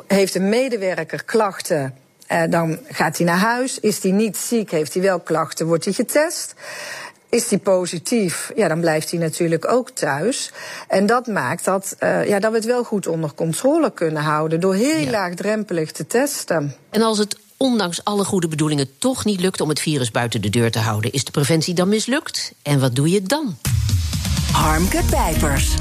Heeft 0.07 0.35
een 0.35 0.49
medewerker 0.49 1.23
klachten, 1.23 1.95
uh, 2.31 2.43
dan 2.49 2.79
gaat 2.87 3.17
hij 3.17 3.25
naar 3.25 3.37
huis. 3.37 3.79
Is 3.79 4.03
hij 4.03 4.11
niet 4.11 4.37
ziek, 4.37 4.71
heeft 4.71 4.93
hij 4.93 5.03
wel 5.03 5.19
klachten, 5.19 5.65
wordt 5.65 5.85
hij 5.85 5.93
getest. 5.93 6.53
Is 7.29 7.47
die 7.47 7.57
positief, 7.57 8.51
ja, 8.55 8.67
dan 8.67 8.79
blijft 8.79 9.11
hij 9.11 9.19
natuurlijk 9.19 9.71
ook 9.71 9.89
thuis. 9.89 10.51
En 10.87 11.05
dat 11.05 11.27
maakt 11.27 11.65
dat, 11.65 11.95
uh, 11.99 12.27
ja, 12.27 12.39
dat 12.39 12.51
we 12.51 12.57
het 12.57 12.65
wel 12.65 12.83
goed 12.83 13.07
onder 13.07 13.33
controle 13.33 13.91
kunnen 13.91 14.21
houden 14.21 14.59
door 14.59 14.73
heel 14.73 14.99
ja. 14.99 15.09
laagdrempelig 15.09 15.91
te 15.91 16.07
testen. 16.07 16.75
En 16.89 17.01
als 17.01 17.17
het 17.17 17.37
ondanks 17.57 18.03
alle 18.03 18.23
goede 18.23 18.47
bedoelingen 18.47 18.97
toch 18.97 19.25
niet 19.25 19.39
lukt 19.39 19.61
om 19.61 19.69
het 19.69 19.79
virus 19.79 20.11
buiten 20.11 20.41
de 20.41 20.49
deur 20.49 20.71
te 20.71 20.79
houden, 20.79 21.11
is 21.11 21.23
de 21.23 21.31
preventie 21.31 21.73
dan 21.73 21.89
mislukt? 21.89 22.53
En 22.61 22.79
wat 22.79 22.95
doe 22.95 23.09
je 23.09 23.21
dan? 23.21 23.57
Harmke 24.51 25.01
Pijpers. 25.09 25.75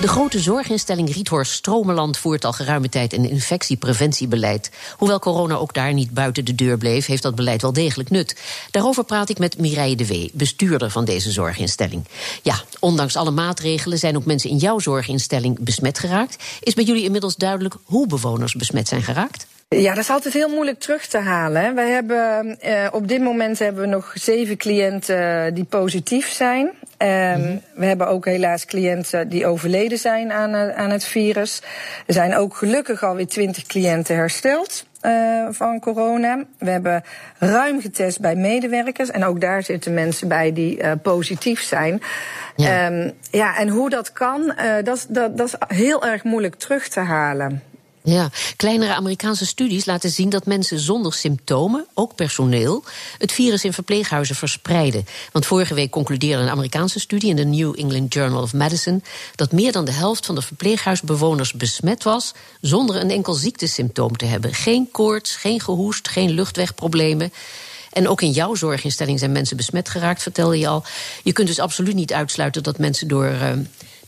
De 0.00 0.08
grote 0.08 0.40
zorginstelling 0.40 1.12
Riethorst 1.12 1.52
Stromeland 1.52 2.18
voert 2.18 2.44
al 2.44 2.52
geruime 2.52 2.88
tijd 2.88 3.12
een 3.12 3.30
infectiepreventiebeleid. 3.30 4.70
Hoewel 4.96 5.18
corona 5.18 5.54
ook 5.54 5.74
daar 5.74 5.92
niet 5.92 6.10
buiten 6.10 6.44
de 6.44 6.54
deur 6.54 6.78
bleef, 6.78 7.06
heeft 7.06 7.22
dat 7.22 7.34
beleid 7.34 7.62
wel 7.62 7.72
degelijk 7.72 8.10
nut. 8.10 8.36
Daarover 8.70 9.04
praat 9.04 9.28
ik 9.28 9.38
met 9.38 9.58
Mireille 9.58 9.96
de 9.96 10.06
Wee, 10.06 10.30
bestuurder 10.34 10.90
van 10.90 11.04
deze 11.04 11.32
zorginstelling. 11.32 12.04
Ja, 12.42 12.62
ondanks 12.80 13.16
alle 13.16 13.30
maatregelen 13.30 13.98
zijn 13.98 14.16
ook 14.16 14.24
mensen 14.24 14.50
in 14.50 14.56
jouw 14.56 14.78
zorginstelling 14.78 15.58
besmet 15.60 15.98
geraakt. 15.98 16.44
Is 16.60 16.74
bij 16.74 16.84
jullie 16.84 17.04
inmiddels 17.04 17.36
duidelijk 17.36 17.74
hoe 17.84 18.06
bewoners 18.06 18.54
besmet 18.54 18.88
zijn 18.88 19.02
geraakt? 19.02 19.46
Ja, 19.68 19.94
dat 19.94 20.02
is 20.02 20.10
altijd 20.10 20.34
heel 20.34 20.48
moeilijk 20.48 20.78
terug 20.78 21.06
te 21.06 21.18
halen. 21.18 21.74
Wij 21.74 21.90
hebben, 21.90 22.58
uh, 22.66 22.86
op 22.92 23.08
dit 23.08 23.20
moment 23.20 23.58
hebben 23.58 23.82
we 23.82 23.88
nog 23.88 24.12
zeven 24.14 24.56
cliënten 24.56 25.54
die 25.54 25.64
positief 25.64 26.28
zijn. 26.28 26.66
Um, 26.66 27.08
mm-hmm. 27.08 27.62
We 27.74 27.86
hebben 27.86 28.08
ook 28.08 28.24
helaas 28.24 28.64
cliënten 28.64 29.28
die 29.28 29.46
overleden 29.46 29.98
zijn 29.98 30.32
aan, 30.32 30.54
uh, 30.54 30.76
aan 30.76 30.90
het 30.90 31.04
virus. 31.04 31.62
Er 32.06 32.14
zijn 32.14 32.36
ook 32.36 32.56
gelukkig 32.56 33.02
alweer 33.02 33.26
twintig 33.26 33.66
cliënten 33.66 34.16
hersteld. 34.16 34.86
Uh, 35.02 35.46
van 35.50 35.80
corona. 35.80 36.44
We 36.58 36.70
hebben 36.70 37.04
ruim 37.38 37.80
getest 37.80 38.20
bij 38.20 38.34
medewerkers. 38.34 39.10
En 39.10 39.24
ook 39.24 39.40
daar 39.40 39.62
zitten 39.62 39.94
mensen 39.94 40.28
bij 40.28 40.52
die 40.52 40.82
uh, 40.82 40.92
positief 41.02 41.60
zijn. 41.62 42.02
Ja. 42.56 42.86
Um, 42.86 43.12
ja, 43.30 43.56
en 43.56 43.68
hoe 43.68 43.90
dat 43.90 44.12
kan, 44.12 44.40
uh, 44.42 44.72
dat, 44.84 45.06
dat, 45.08 45.36
dat 45.36 45.46
is 45.46 45.76
heel 45.76 46.06
erg 46.06 46.24
moeilijk 46.24 46.54
terug 46.54 46.88
te 46.88 47.00
halen. 47.00 47.62
Ja, 48.08 48.30
kleinere 48.56 48.94
Amerikaanse 48.94 49.46
studies 49.46 49.84
laten 49.84 50.10
zien 50.10 50.28
dat 50.28 50.46
mensen 50.46 50.78
zonder 50.78 51.12
symptomen, 51.12 51.86
ook 51.94 52.14
personeel, 52.14 52.84
het 53.18 53.32
virus 53.32 53.64
in 53.64 53.72
verpleeghuizen 53.72 54.34
verspreiden. 54.34 55.06
Want 55.32 55.46
vorige 55.46 55.74
week 55.74 55.90
concludeerde 55.90 56.42
een 56.42 56.48
Amerikaanse 56.48 57.00
studie 57.00 57.30
in 57.30 57.36
de 57.36 57.44
New 57.44 57.78
England 57.78 58.14
Journal 58.14 58.42
of 58.42 58.52
Medicine 58.52 59.00
dat 59.34 59.52
meer 59.52 59.72
dan 59.72 59.84
de 59.84 59.92
helft 59.92 60.26
van 60.26 60.34
de 60.34 60.42
verpleeghuisbewoners 60.42 61.52
besmet 61.52 62.02
was 62.02 62.32
zonder 62.60 62.96
een 62.96 63.10
enkel 63.10 63.34
ziektesymptoom 63.34 64.16
te 64.16 64.24
hebben. 64.24 64.54
Geen 64.54 64.88
koorts, 64.90 65.36
geen 65.36 65.60
gehoest, 65.60 66.08
geen 66.08 66.30
luchtwegproblemen. 66.30 67.32
En 67.92 68.08
ook 68.08 68.22
in 68.22 68.30
jouw 68.30 68.54
zorginstelling 68.54 69.18
zijn 69.18 69.32
mensen 69.32 69.56
besmet 69.56 69.88
geraakt, 69.88 70.22
vertelde 70.22 70.58
je 70.58 70.68
al. 70.68 70.84
Je 71.22 71.32
kunt 71.32 71.48
dus 71.48 71.58
absoluut 71.58 71.94
niet 71.94 72.12
uitsluiten 72.12 72.62
dat 72.62 72.78
mensen 72.78 73.08
door 73.08 73.26
uh, 73.26 73.52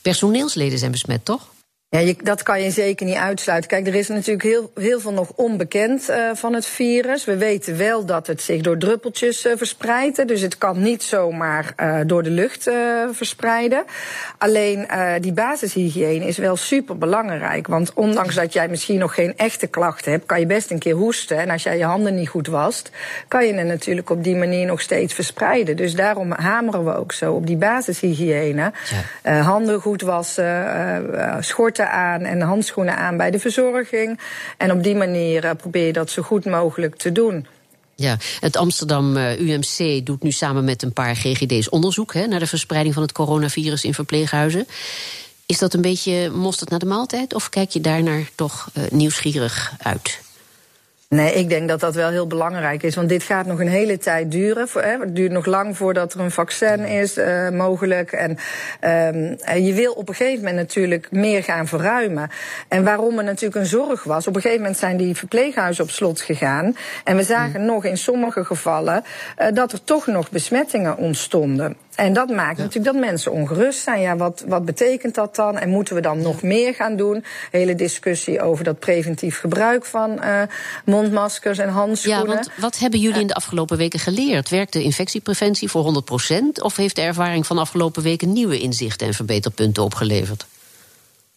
personeelsleden 0.02 0.78
zijn 0.78 0.90
besmet, 0.90 1.25
toch? 1.25 1.49
Ja, 1.90 1.99
je, 1.99 2.16
dat 2.23 2.42
kan 2.42 2.62
je 2.62 2.71
zeker 2.71 3.07
niet 3.07 3.16
uitsluiten. 3.16 3.71
Kijk, 3.71 3.87
er 3.87 3.95
is 3.95 4.09
natuurlijk 4.09 4.42
heel, 4.42 4.71
heel 4.75 5.00
veel 5.00 5.12
nog 5.12 5.33
onbekend 5.35 6.11
uh, 6.11 6.30
van 6.35 6.54
het 6.54 6.66
virus. 6.66 7.25
We 7.25 7.37
weten 7.37 7.76
wel 7.76 8.04
dat 8.04 8.26
het 8.26 8.42
zich 8.42 8.62
door 8.62 8.78
druppeltjes 8.78 9.47
uh, 9.47 9.52
verspreidt. 9.57 10.28
Dus 10.28 10.40
het 10.40 10.59
kan 10.59 10.83
niet 10.83 11.02
zomaar 11.02 11.73
uh, 11.76 12.00
door 12.07 12.23
de 12.23 12.30
lucht 12.30 12.71
verspreiden. 13.12 13.85
Alleen 14.38 14.87
die 15.21 15.33
basishygiëne 15.33 16.26
is 16.26 16.38
wel 16.38 16.57
super 16.57 16.99
belangrijk. 16.99 17.66
Want 17.66 17.92
ondanks 17.95 18.35
dat 18.35 18.52
jij 18.52 18.68
misschien 18.68 18.99
nog 18.99 19.14
geen 19.14 19.37
echte 19.37 19.66
klachten 19.66 20.12
hebt, 20.12 20.26
kan 20.26 20.40
je 20.40 20.47
best 20.47 20.71
een 20.71 20.78
keer 20.78 20.95
hoesten. 20.95 21.38
En 21.38 21.50
als 21.50 21.62
jij 21.62 21.78
je 21.78 21.85
handen 21.85 22.14
niet 22.14 22.28
goed 22.28 22.47
wast, 22.47 22.90
kan 23.28 23.47
je 23.47 23.54
het 23.54 23.66
natuurlijk 23.66 24.11
op 24.11 24.25
die 24.25 24.37
manier 24.37 24.66
nog 24.66 24.80
steeds 24.80 25.14
verspreiden. 25.14 25.76
Dus 25.76 25.95
daarom 25.95 26.33
hameren 26.33 26.85
we 26.85 26.97
ook 26.97 27.12
zo 27.12 27.33
op 27.33 27.47
die 27.47 27.57
basishygiëne. 27.57 28.73
Ja. 29.23 29.40
handen 29.40 29.80
goed 29.80 30.02
wassen, 30.02 30.66
schorten 31.40 31.76
aan 31.87 32.20
en 32.20 32.40
handschoenen 32.40 32.97
aan 32.97 33.16
bij 33.16 33.30
de 33.30 33.38
verzorging. 33.38 34.20
En 34.56 34.73
op 34.73 34.82
die 34.82 34.94
manier 34.94 35.44
uh, 35.44 35.50
probeer 35.56 35.87
je 35.87 35.92
dat 35.92 36.11
zo 36.11 36.23
goed 36.23 36.44
mogelijk 36.44 36.97
te 36.97 37.12
doen. 37.12 37.47
Ja, 37.94 38.16
het 38.40 38.56
Amsterdam 38.56 39.16
uh, 39.16 39.40
UMC 39.40 40.06
doet 40.06 40.23
nu 40.23 40.30
samen 40.30 40.64
met 40.64 40.82
een 40.82 40.92
paar 40.92 41.16
GGD's 41.16 41.68
onderzoek 41.68 42.14
hè, 42.14 42.26
naar 42.26 42.38
de 42.38 42.47
verspreiding 42.47 42.94
van 42.94 43.02
het 43.02 43.12
coronavirus 43.12 43.85
in 43.85 43.94
verpleeghuizen. 43.94 44.66
Is 45.47 45.58
dat 45.58 45.75
een 45.75 45.82
beetje 45.82 46.30
mosterd 46.30 46.70
naar 46.70 46.78
de 46.78 46.87
maaltijd 46.87 47.35
of 47.35 47.49
kijk 47.49 47.70
je 47.70 47.80
daarnaar 47.80 48.30
toch 48.35 48.70
uh, 48.75 48.85
nieuwsgierig 48.90 49.73
uit? 49.78 50.20
Nee, 51.15 51.35
ik 51.35 51.49
denk 51.49 51.69
dat 51.69 51.81
dat 51.81 51.95
wel 51.95 52.11
heel 52.11 52.27
belangrijk 52.27 52.83
is. 52.83 52.95
Want 52.95 53.09
dit 53.09 53.23
gaat 53.23 53.47
nog 53.47 53.61
een 53.61 53.69
hele 53.69 53.99
tijd 53.99 54.31
duren. 54.31 54.69
Het 54.73 55.17
duurt 55.17 55.33
nog 55.33 55.47
lang 55.47 55.77
voordat 55.77 56.15
er 56.15 56.21
een 56.21 56.31
vaccin 56.31 56.85
is, 56.85 57.19
uh, 57.19 57.49
mogelijk. 57.49 58.12
En 58.12 58.31
um, 59.15 59.65
je 59.65 59.73
wil 59.75 59.93
op 59.93 60.09
een 60.09 60.15
gegeven 60.15 60.38
moment 60.38 60.57
natuurlijk 60.57 61.11
meer 61.11 61.43
gaan 61.43 61.67
verruimen. 61.67 62.31
En 62.69 62.85
waarom 62.85 63.19
er 63.19 63.25
natuurlijk 63.25 63.61
een 63.61 63.67
zorg 63.67 64.05
was. 64.05 64.27
Op 64.27 64.35
een 64.35 64.41
gegeven 64.41 64.62
moment 64.62 64.81
zijn 64.81 64.97
die 64.97 65.17
verpleeghuizen 65.17 65.85
op 65.85 65.91
slot 65.91 66.21
gegaan. 66.21 66.77
En 67.05 67.17
we 67.17 67.23
zagen 67.23 67.61
mm. 67.61 67.67
nog 67.67 67.85
in 67.85 67.99
sommige 67.99 68.45
gevallen 68.45 69.05
uh, 69.38 69.47
dat 69.53 69.73
er 69.73 69.85
toch 69.85 70.07
nog 70.07 70.31
besmettingen 70.31 70.97
ontstonden. 70.97 71.77
En 71.99 72.12
dat 72.12 72.28
maakt 72.28 72.57
ja. 72.57 72.62
natuurlijk 72.62 72.93
dat 72.95 73.05
mensen 73.05 73.33
ongerust 73.33 73.83
zijn. 73.83 74.00
Ja, 74.00 74.17
wat, 74.17 74.45
wat 74.47 74.64
betekent 74.64 75.14
dat 75.14 75.37
dan? 75.37 75.59
En 75.59 75.69
moeten 75.69 75.95
we 75.95 76.00
dan 76.00 76.23
nog 76.23 76.43
meer 76.43 76.75
gaan 76.75 76.97
doen? 76.97 77.25
Hele 77.50 77.75
discussie 77.75 78.40
over 78.40 78.64
dat 78.64 78.78
preventief 78.78 79.38
gebruik 79.38 79.85
van 79.85 80.11
uh, 80.11 80.43
mondmaskers 80.85 81.59
en 81.59 81.69
handschoenen. 81.69 82.26
Ja, 82.26 82.35
want 82.35 82.50
wat 82.57 82.78
hebben 82.78 83.00
jullie 83.00 83.21
in 83.21 83.26
de 83.26 83.35
afgelopen 83.35 83.76
weken 83.76 83.99
geleerd? 83.99 84.49
Werkt 84.49 84.73
de 84.73 84.83
infectiepreventie 84.83 85.69
voor 85.69 86.02
100% 86.31 86.62
of 86.62 86.76
heeft 86.76 86.97
de 86.97 87.02
ervaring 87.02 87.47
van 87.47 87.57
de 87.57 87.62
afgelopen 87.62 88.02
weken 88.02 88.33
nieuwe 88.33 88.59
inzichten 88.59 89.07
en 89.07 89.14
verbeterpunten 89.14 89.83
opgeleverd? 89.83 90.47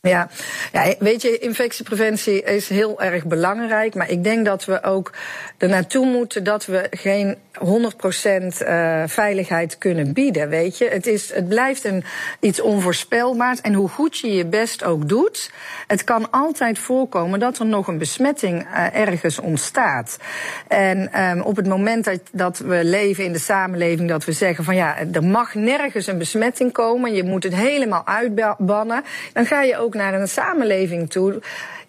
Ja. 0.08 0.30
ja, 0.72 0.94
weet 1.00 1.22
je, 1.22 1.38
infectiepreventie 1.38 2.44
is 2.44 2.70
heel 2.70 3.02
erg 3.02 3.26
belangrijk. 3.26 3.96
Maar 3.96 4.10
ik 4.10 4.24
denk 4.24 4.46
dat 4.46 4.66
we 4.66 4.84
ook 4.84 5.12
er 5.58 5.70
naartoe 5.70 6.06
moeten 6.06 6.44
dat 6.44 6.66
we 6.66 6.88
geen 6.90 7.36
100% 7.36 7.64
uh, 7.64 9.04
veiligheid 9.06 9.78
kunnen 9.78 10.14
bieden. 10.14 10.50
Weet 10.50 10.78
je, 10.78 10.88
het, 10.88 11.08
is, 11.08 11.34
het 11.34 11.50
blijft 11.50 11.84
een, 11.84 12.04
iets 12.40 12.62
onvoorspelbaars. 12.62 13.62
En 13.62 13.74
hoe 13.74 13.90
goed 13.90 14.18
je 14.18 14.34
je 14.34 14.46
best 14.46 14.84
ook 14.84 15.10
doet, 15.10 15.52
het 15.88 16.04
kan 16.04 16.32
altijd 16.32 16.80
voorkomen 16.80 17.40
dat 17.40 17.60
er 17.60 17.66
nog 17.66 17.88
een 17.88 17.98
besmetting 17.98 18.64
uh, 18.64 18.96
ergens 18.96 19.40
ontstaat. 19.40 20.18
En 20.68 21.22
um, 21.24 21.42
op 21.42 21.56
het 21.56 21.68
moment 21.68 22.06
dat, 22.06 22.20
dat 22.32 22.58
we 22.58 22.84
leven 22.84 23.24
in 23.24 23.34
de 23.34 23.40
samenleving, 23.40 24.10
dat 24.10 24.26
we 24.26 24.32
zeggen 24.32 24.64
van 24.64 24.76
ja, 24.76 24.98
er 25.12 25.24
mag 25.24 25.54
nergens 25.54 26.08
een 26.08 26.18
besmetting 26.18 26.72
komen, 26.72 27.14
je 27.14 27.24
moet 27.24 27.44
het 27.44 27.56
helemaal 27.56 28.08
uitbannen, 28.08 29.04
dan 29.34 29.46
ga 29.46 29.62
je 29.62 29.78
ook 29.78 29.91
naar 29.94 30.14
een 30.14 30.28
samenleving 30.28 31.10
toe 31.10 31.40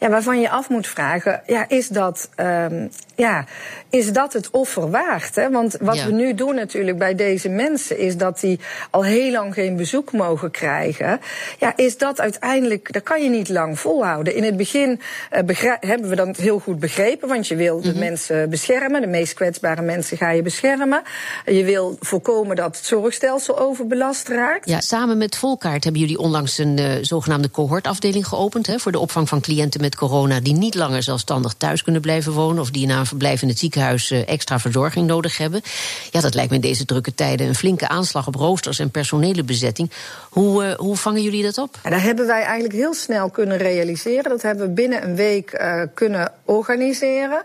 ja, 0.02 0.08
waarvan 0.08 0.40
je 0.40 0.50
af 0.50 0.68
moet 0.68 0.86
vragen, 0.86 1.42
ja, 1.46 1.68
is 1.68 1.88
dat, 1.88 2.28
um, 2.36 2.90
ja, 3.14 3.44
is 3.90 4.12
dat 4.12 4.32
het 4.32 4.50
offer 4.50 4.90
waard? 4.90 5.34
Hè? 5.34 5.50
Want 5.50 5.76
wat 5.80 5.96
ja. 5.96 6.06
we 6.06 6.12
nu 6.12 6.34
doen 6.34 6.54
natuurlijk 6.54 6.98
bij 6.98 7.14
deze 7.14 7.48
mensen 7.48 7.98
is 7.98 8.16
dat 8.16 8.40
die 8.40 8.60
al 8.90 9.04
heel 9.04 9.30
lang 9.30 9.54
geen 9.54 9.76
bezoek 9.76 10.12
mogen 10.12 10.50
krijgen. 10.50 11.20
Ja, 11.58 11.76
is 11.76 11.98
dat 11.98 12.20
uiteindelijk, 12.20 12.92
dat 12.92 13.02
kan 13.02 13.22
je 13.22 13.28
niet 13.28 13.48
lang 13.48 13.78
volhouden. 13.78 14.34
In 14.34 14.44
het 14.44 14.56
begin 14.56 14.90
uh, 14.90 15.72
hebben 15.80 16.08
we 16.08 16.16
dat 16.16 16.36
heel 16.36 16.58
goed 16.58 16.78
begrepen, 16.78 17.28
want 17.28 17.48
je 17.48 17.56
wil 17.56 17.80
de 17.80 17.86
mm 17.86 17.92
-hmm. 17.92 18.00
mensen 18.00 18.50
beschermen, 18.50 19.00
de 19.00 19.06
meest 19.06 19.34
kwetsbare 19.34 19.82
mensen 19.82 20.16
ga 20.16 20.30
je 20.30 20.42
beschermen. 20.42 21.02
Je 21.46 21.64
wil 21.64 21.96
voorkomen 22.00 22.56
dat 22.56 22.76
het 22.76 22.86
zorgstelsel 22.86 23.58
overbelast 23.58 24.28
raakt. 24.28 24.68
Ja, 24.68 24.80
samen 24.80 25.18
met 25.18 25.36
Volkaart 25.36 25.84
hebben 25.84 26.00
jullie 26.00 26.18
onlangs 26.18 26.58
een 26.58 26.78
uh, 26.78 26.90
zogenaamde 27.00 27.50
cohortafdeling 27.50 28.26
geopend 28.26 28.66
hè, 28.66 28.78
voor 28.78 28.92
de 28.92 28.98
opvang 28.98 29.28
van 29.28 29.40
cliënten 29.40 29.80
met 29.80 29.90
corona 29.94 30.40
die 30.40 30.54
niet 30.54 30.74
langer 30.74 31.02
zelfstandig 31.02 31.54
thuis 31.56 31.82
kunnen 31.82 32.00
blijven 32.00 32.32
wonen 32.32 32.60
of 32.62 32.70
die 32.70 32.86
na 32.86 32.98
een 32.98 33.06
verblijf 33.06 33.42
in 33.42 33.48
het 33.48 33.58
ziekenhuis 33.58 34.10
uh, 34.10 34.28
extra 34.28 34.58
verzorging 34.58 35.06
nodig 35.06 35.38
hebben. 35.38 35.62
Ja, 36.10 36.20
dat 36.20 36.34
lijkt 36.34 36.50
me 36.50 36.56
in 36.56 36.62
deze 36.62 36.84
drukke 36.84 37.14
tijden 37.14 37.46
een 37.46 37.54
flinke 37.54 37.88
aanslag 37.88 38.26
op 38.26 38.34
roosters 38.34 38.78
en 38.78 38.90
personele 38.90 39.44
bezetting. 39.44 39.90
Hoe, 40.30 40.64
uh, 40.64 40.72
hoe 40.72 40.96
vangen 40.96 41.22
jullie 41.22 41.42
dat 41.42 41.58
op? 41.58 41.78
Dat 41.82 42.00
hebben 42.00 42.26
wij 42.26 42.42
eigenlijk 42.42 42.74
heel 42.74 42.94
snel 42.94 43.30
kunnen 43.30 43.56
realiseren. 43.56 44.30
Dat 44.30 44.42
hebben 44.42 44.66
we 44.66 44.72
binnen 44.72 45.04
een 45.04 45.16
week 45.16 45.58
uh, 45.60 45.82
kunnen 45.94 46.32
organiseren. 46.44 47.42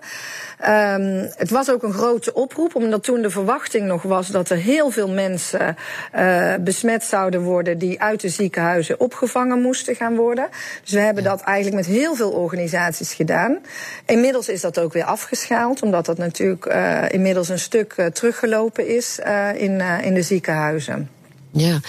Um, 0.61 1.29
het 1.35 1.49
was 1.49 1.71
ook 1.71 1.83
een 1.83 1.93
grote 1.93 2.33
oproep, 2.33 2.75
omdat 2.75 3.03
toen 3.03 3.21
de 3.21 3.29
verwachting 3.29 3.85
nog 3.85 4.01
was 4.01 4.27
dat 4.27 4.49
er 4.49 4.57
heel 4.57 4.89
veel 4.89 5.09
mensen 5.09 5.75
uh, 6.15 6.53
besmet 6.59 7.03
zouden 7.03 7.41
worden 7.41 7.77
die 7.77 8.01
uit 8.01 8.21
de 8.21 8.29
ziekenhuizen 8.29 8.99
opgevangen 8.99 9.61
moesten 9.61 9.95
gaan 9.95 10.15
worden. 10.15 10.47
Dus 10.83 10.91
we 10.91 10.99
hebben 10.99 11.23
dat 11.23 11.41
eigenlijk 11.41 11.87
met 11.87 11.95
heel 11.95 12.15
veel 12.15 12.31
organisaties 12.37 13.13
gedaan. 13.13 13.57
Inmiddels 14.05 14.49
is 14.49 14.61
dat 14.61 14.79
ook 14.79 14.93
weer 14.93 15.03
afgeschaald, 15.03 15.81
omdat 15.81 16.05
dat 16.05 16.17
natuurlijk 16.17 16.65
uh, 16.65 17.03
inmiddels 17.07 17.49
een 17.49 17.59
stuk 17.59 17.93
uh, 17.97 18.05
teruggelopen 18.05 18.87
is 18.95 19.19
in, 19.53 19.81
in 19.81 20.13
de 20.13 20.21
ziekenhuizen. 20.21 21.09
Ja, 21.51 21.79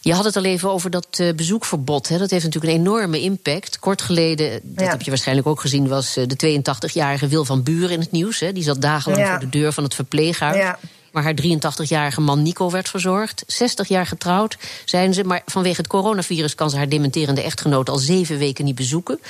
je 0.00 0.14
had 0.14 0.24
het 0.24 0.36
al 0.36 0.44
even 0.44 0.70
over 0.70 0.90
dat 0.90 1.18
uh, 1.20 1.34
bezoekverbod. 1.34 2.08
Hè. 2.08 2.18
Dat 2.18 2.30
heeft 2.30 2.44
natuurlijk 2.44 2.72
een 2.72 2.80
enorme 2.80 3.20
impact. 3.20 3.78
Kort 3.78 4.02
geleden, 4.02 4.60
dat 4.62 4.84
ja. 4.84 4.90
heb 4.90 5.02
je 5.02 5.10
waarschijnlijk 5.10 5.46
ook 5.46 5.60
gezien, 5.60 5.88
was 5.88 6.14
de 6.14 6.60
82-jarige 6.60 7.28
Wil 7.28 7.44
van 7.44 7.62
Buren 7.62 7.90
in 7.90 8.00
het 8.00 8.10
nieuws. 8.10 8.40
Hè. 8.40 8.52
Die 8.52 8.62
zat 8.62 8.80
dagenlang 8.80 9.22
ja. 9.22 9.30
voor 9.30 9.40
de 9.40 9.58
deur 9.58 9.72
van 9.72 9.84
het 9.84 9.94
verpleeghuis. 9.94 10.56
Ja. 10.56 10.78
waar 11.10 11.22
haar 11.22 11.34
83-jarige 11.42 12.20
man 12.20 12.42
Nico 12.42 12.70
werd 12.70 12.88
verzorgd. 12.88 13.44
60 13.46 13.88
jaar 13.88 14.06
getrouwd 14.06 14.56
zijn 14.84 15.14
ze, 15.14 15.24
maar 15.24 15.42
vanwege 15.46 15.76
het 15.76 15.86
coronavirus 15.86 16.54
kan 16.54 16.70
ze 16.70 16.76
haar 16.76 16.88
dementerende 16.88 17.42
echtgenoot 17.42 17.88
al 17.88 17.98
zeven 17.98 18.38
weken 18.38 18.64
niet 18.64 18.74
bezoeken. 18.74 19.20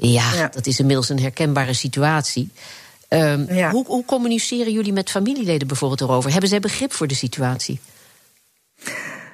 Ja, 0.00 0.48
dat 0.48 0.66
is 0.66 0.78
inmiddels 0.78 1.08
een 1.08 1.20
herkenbare 1.20 1.72
situatie. 1.72 2.50
Um, 3.08 3.68
hoe, 3.70 3.86
hoe 3.86 4.04
communiceren 4.04 4.72
jullie 4.72 4.92
met 4.92 5.10
familieleden 5.10 5.68
bijvoorbeeld 5.68 6.00
erover? 6.00 6.30
Hebben 6.30 6.48
zij 6.48 6.60
begrip 6.60 6.92
voor 6.92 7.06
de 7.06 7.14
situatie? 7.14 7.80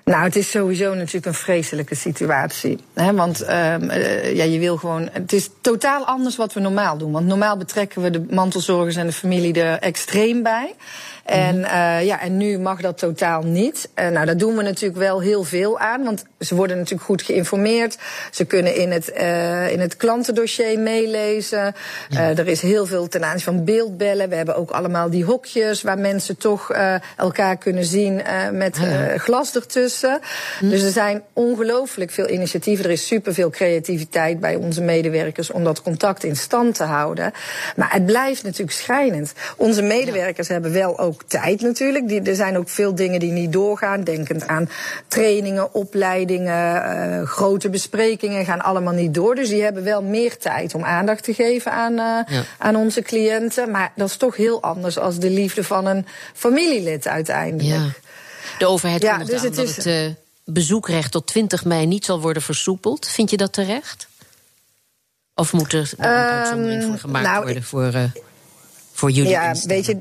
Nou, 0.04 0.22
het 0.22 0.36
is 0.36 0.50
sowieso 0.50 0.94
natuurlijk 0.94 1.26
een 1.26 1.34
vreselijke 1.34 1.94
situatie. 1.94 2.78
Hè? 2.94 3.14
Want 3.14 3.42
um, 3.42 3.48
uh, 3.50 4.34
ja, 4.34 4.44
je 4.44 4.58
wil 4.58 4.76
gewoon. 4.76 5.08
Het 5.12 5.32
is 5.32 5.50
totaal 5.60 6.04
anders 6.06 6.36
wat 6.36 6.52
we 6.52 6.60
normaal 6.60 6.96
doen. 6.96 7.12
Want 7.12 7.26
normaal 7.26 7.56
betrekken 7.56 8.02
we 8.02 8.10
de 8.10 8.26
mantelzorgers 8.30 8.96
en 8.96 9.06
de 9.06 9.12
familie 9.12 9.62
er 9.62 9.78
extreem 9.78 10.42
bij. 10.42 10.74
En, 11.24 11.56
uh, 11.56 12.04
ja, 12.04 12.20
en 12.20 12.36
nu 12.36 12.58
mag 12.58 12.80
dat 12.80 12.98
totaal 12.98 13.42
niet. 13.42 13.88
Uh, 13.98 14.08
nou, 14.08 14.26
daar 14.26 14.36
doen 14.36 14.56
we 14.56 14.62
natuurlijk 14.62 15.00
wel 15.00 15.20
heel 15.20 15.44
veel 15.44 15.78
aan. 15.78 16.04
Want 16.04 16.24
ze 16.38 16.54
worden 16.54 16.76
natuurlijk 16.76 17.04
goed 17.04 17.22
geïnformeerd. 17.22 17.98
Ze 18.30 18.44
kunnen 18.44 18.76
in 18.76 18.90
het, 18.90 19.12
uh, 19.16 19.72
in 19.72 19.80
het 19.80 19.96
klantendossier 19.96 20.78
meelezen. 20.78 21.74
Ja. 22.08 22.36
er 22.36 22.48
is 22.48 22.60
heel 22.60 22.86
veel 22.86 23.08
ten 23.08 23.24
aanzien 23.24 23.40
van 23.40 23.64
beeldbellen. 23.64 24.28
We 24.28 24.34
hebben 24.34 24.56
ook 24.56 24.70
allemaal 24.70 25.10
die 25.10 25.24
hokjes 25.24 25.82
waar 25.82 25.98
mensen 25.98 26.36
toch 26.36 26.70
elkaar 27.16 27.56
kunnen 27.56 27.84
zien 27.84 28.22
met 28.52 28.78
glas 29.16 29.54
ertussen. 29.54 29.93
Hm. 30.00 30.68
Dus 30.68 30.82
er 30.82 30.90
zijn 30.90 31.22
ongelooflijk 31.32 32.10
veel 32.10 32.28
initiatieven. 32.28 32.84
Er 32.84 32.90
is 32.90 33.06
superveel 33.06 33.50
creativiteit 33.50 34.40
bij 34.40 34.54
onze 34.54 34.82
medewerkers 34.82 35.50
om 35.50 35.64
dat 35.64 35.82
contact 35.82 36.24
in 36.24 36.36
stand 36.36 36.74
te 36.74 36.84
houden. 36.84 37.32
Maar 37.76 37.92
het 37.92 38.06
blijft 38.06 38.42
natuurlijk 38.42 38.76
schrijnend. 38.76 39.32
Onze 39.56 39.82
medewerkers 39.82 40.46
ja. 40.46 40.52
hebben 40.52 40.72
wel 40.72 40.98
ook 40.98 41.14
ook 41.14 41.22
tijd 41.22 41.60
natuurlijk. 41.60 42.08
Die, 42.08 42.22
er 42.22 42.34
zijn 42.34 42.58
ook 42.58 42.68
veel 42.68 42.94
dingen 42.94 43.20
die 43.20 43.32
niet 43.32 43.52
doorgaan. 43.52 44.04
Denkend 44.04 44.46
aan 44.46 44.68
trainingen, 45.08 45.74
opleidingen, 45.74 46.74
uh, 47.20 47.26
grote 47.26 47.68
besprekingen 47.68 48.44
gaan 48.44 48.60
allemaal 48.60 48.92
niet 48.92 49.14
door. 49.14 49.34
Dus 49.34 49.48
die 49.48 49.62
hebben 49.62 49.84
wel 49.84 50.02
meer 50.02 50.38
tijd 50.38 50.74
om 50.74 50.84
aandacht 50.84 51.24
te 51.24 51.34
geven 51.34 51.72
aan, 51.72 51.92
uh, 51.92 52.36
ja. 52.36 52.42
aan 52.58 52.76
onze 52.76 53.02
cliënten. 53.02 53.70
Maar 53.70 53.92
dat 53.96 54.08
is 54.08 54.16
toch 54.16 54.36
heel 54.36 54.62
anders 54.62 54.98
als 54.98 55.18
de 55.18 55.30
liefde 55.30 55.64
van 55.64 55.86
een 55.86 56.06
familielid 56.32 57.08
uiteindelijk. 57.08 57.78
Ja. 57.78 58.03
De 58.58 58.66
overheid 58.66 59.02
ja, 59.02 59.18
dus 59.18 59.42
het 59.42 59.54
dat 59.54 59.68
is... 59.68 59.76
het 59.76 59.86
uh, 59.86 60.10
bezoekrecht 60.44 61.12
tot 61.12 61.26
20 61.26 61.64
mei 61.64 61.86
niet 61.86 62.04
zal 62.04 62.20
worden 62.20 62.42
versoepeld. 62.42 63.08
Vind 63.08 63.30
je 63.30 63.36
dat 63.36 63.52
terecht? 63.52 64.08
Of 65.34 65.52
moet 65.52 65.72
er 65.72 65.92
een 65.96 66.04
uitzondering 66.04 66.84
voor 66.84 66.98
gemaakt 66.98 67.26
nou, 67.26 67.44
worden 67.44 67.62
voor, 67.62 67.92
voor 68.92 69.10
jullie? 69.10 69.30
Ja, 69.30 69.54
weet 69.64 69.86
je, 69.86 69.98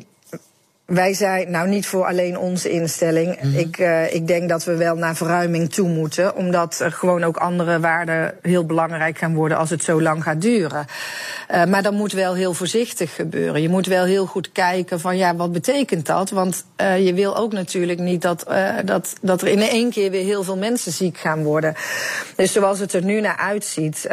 wij 0.86 1.14
zijn, 1.14 1.52
nou 1.52 1.68
niet 1.68 1.86
voor 1.86 2.06
alleen 2.06 2.38
onze 2.38 2.70
instelling. 2.70 3.42
Mm 3.42 3.52
-hmm. 3.52 3.60
ik, 3.60 3.78
uh, 3.80 4.14
ik 4.14 4.28
denk 4.28 4.50
dat 4.50 4.64
we 4.64 4.76
wel 4.76 4.96
naar 4.96 5.16
verruiming 5.16 5.74
toe 5.74 5.90
moeten. 5.90 6.36
Omdat 6.36 6.80
er 6.80 6.92
gewoon 6.92 7.24
ook 7.24 7.38
andere 7.38 7.80
waarden 7.80 8.34
heel 8.42 8.66
belangrijk 8.66 9.18
gaan 9.18 9.36
worden 9.36 9.58
als 9.58 9.70
het 9.70 9.84
zo 9.84 10.02
lang 10.02 10.24
gaat 10.24 10.42
duren. 10.42 10.86
Uh, 11.52 11.66
maar 11.66 11.84
dat 11.84 11.94
moet 11.94 12.12
wel 12.12 12.36
heel 12.36 12.54
voorzichtig 12.54 13.16
gebeuren. 13.16 13.62
Je 13.62 13.70
moet 13.70 13.86
wel 13.86 14.06
heel 14.06 14.26
goed 14.26 14.52
kijken 14.52 15.00
van 15.00 15.18
ja, 15.18 15.36
wat 15.36 15.52
betekent 15.52 16.06
dat? 16.06 16.30
Want 16.30 16.66
uh, 16.82 17.06
je 17.06 17.14
wil 17.14 17.38
ook 17.38 17.54
natuurlijk 17.54 18.00
niet 18.00 18.22
dat, 18.22 18.46
dat, 18.86 19.16
dat 19.22 19.42
er 19.42 19.48
in 19.48 19.62
één 19.62 19.90
keer 19.90 20.12
weer 20.12 20.24
heel 20.24 20.44
veel 20.44 20.58
mensen 20.58 20.92
ziek 20.92 21.18
gaan 21.18 21.44
worden. 21.44 21.76
Dus 22.36 22.52
zoals 22.52 22.80
het 22.80 22.94
er 22.94 23.04
nu 23.04 23.22
naar 23.22 23.38
uitziet, 23.38 24.06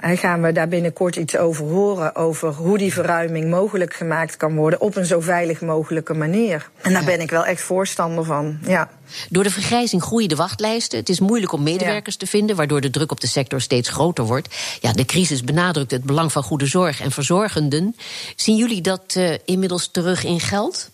gaan 0.00 0.42
we 0.42 0.52
daar 0.52 0.68
binnenkort 0.68 1.16
iets 1.16 1.36
over 1.36 1.64
horen. 1.64 2.16
Over 2.16 2.52
hoe 2.52 2.78
die 2.78 2.92
verruiming 2.92 3.50
mogelijk 3.50 3.94
gemaakt 3.94 4.36
kan 4.36 4.54
worden 4.54 4.80
op 4.80 4.96
een 4.96 5.06
zo 5.06 5.20
veilig 5.20 5.60
mogelijk 5.60 6.07
manier. 6.14 6.70
En 6.82 6.92
daar 6.92 7.00
ja. 7.00 7.06
ben 7.06 7.20
ik 7.20 7.30
wel 7.30 7.44
echt 7.44 7.60
voorstander 7.60 8.24
van. 8.24 8.58
Ja. 8.62 8.90
Door 9.28 9.42
de 9.42 9.50
vergrijzing 9.50 10.02
groeien 10.02 10.28
de 10.28 10.36
wachtlijsten. 10.36 10.98
Het 10.98 11.08
is 11.08 11.20
moeilijk 11.20 11.52
om 11.52 11.62
medewerkers 11.62 12.14
ja. 12.14 12.20
te 12.20 12.26
vinden, 12.26 12.56
waardoor 12.56 12.80
de 12.80 12.90
druk 12.90 13.10
op 13.10 13.20
de 13.20 13.26
sector 13.26 13.60
steeds 13.60 13.88
groter 13.88 14.24
wordt. 14.24 14.54
Ja, 14.80 14.92
de 14.92 15.04
crisis 15.04 15.44
benadrukt 15.44 15.90
het 15.90 16.04
belang 16.04 16.32
van 16.32 16.42
goede 16.42 16.66
zorg 16.66 17.00
en 17.00 17.10
verzorgenden. 17.10 17.96
Zien 18.36 18.56
jullie 18.56 18.80
dat 18.80 19.14
uh, 19.16 19.34
inmiddels 19.44 19.88
terug 19.90 20.24
in 20.24 20.40
geld? 20.40 20.90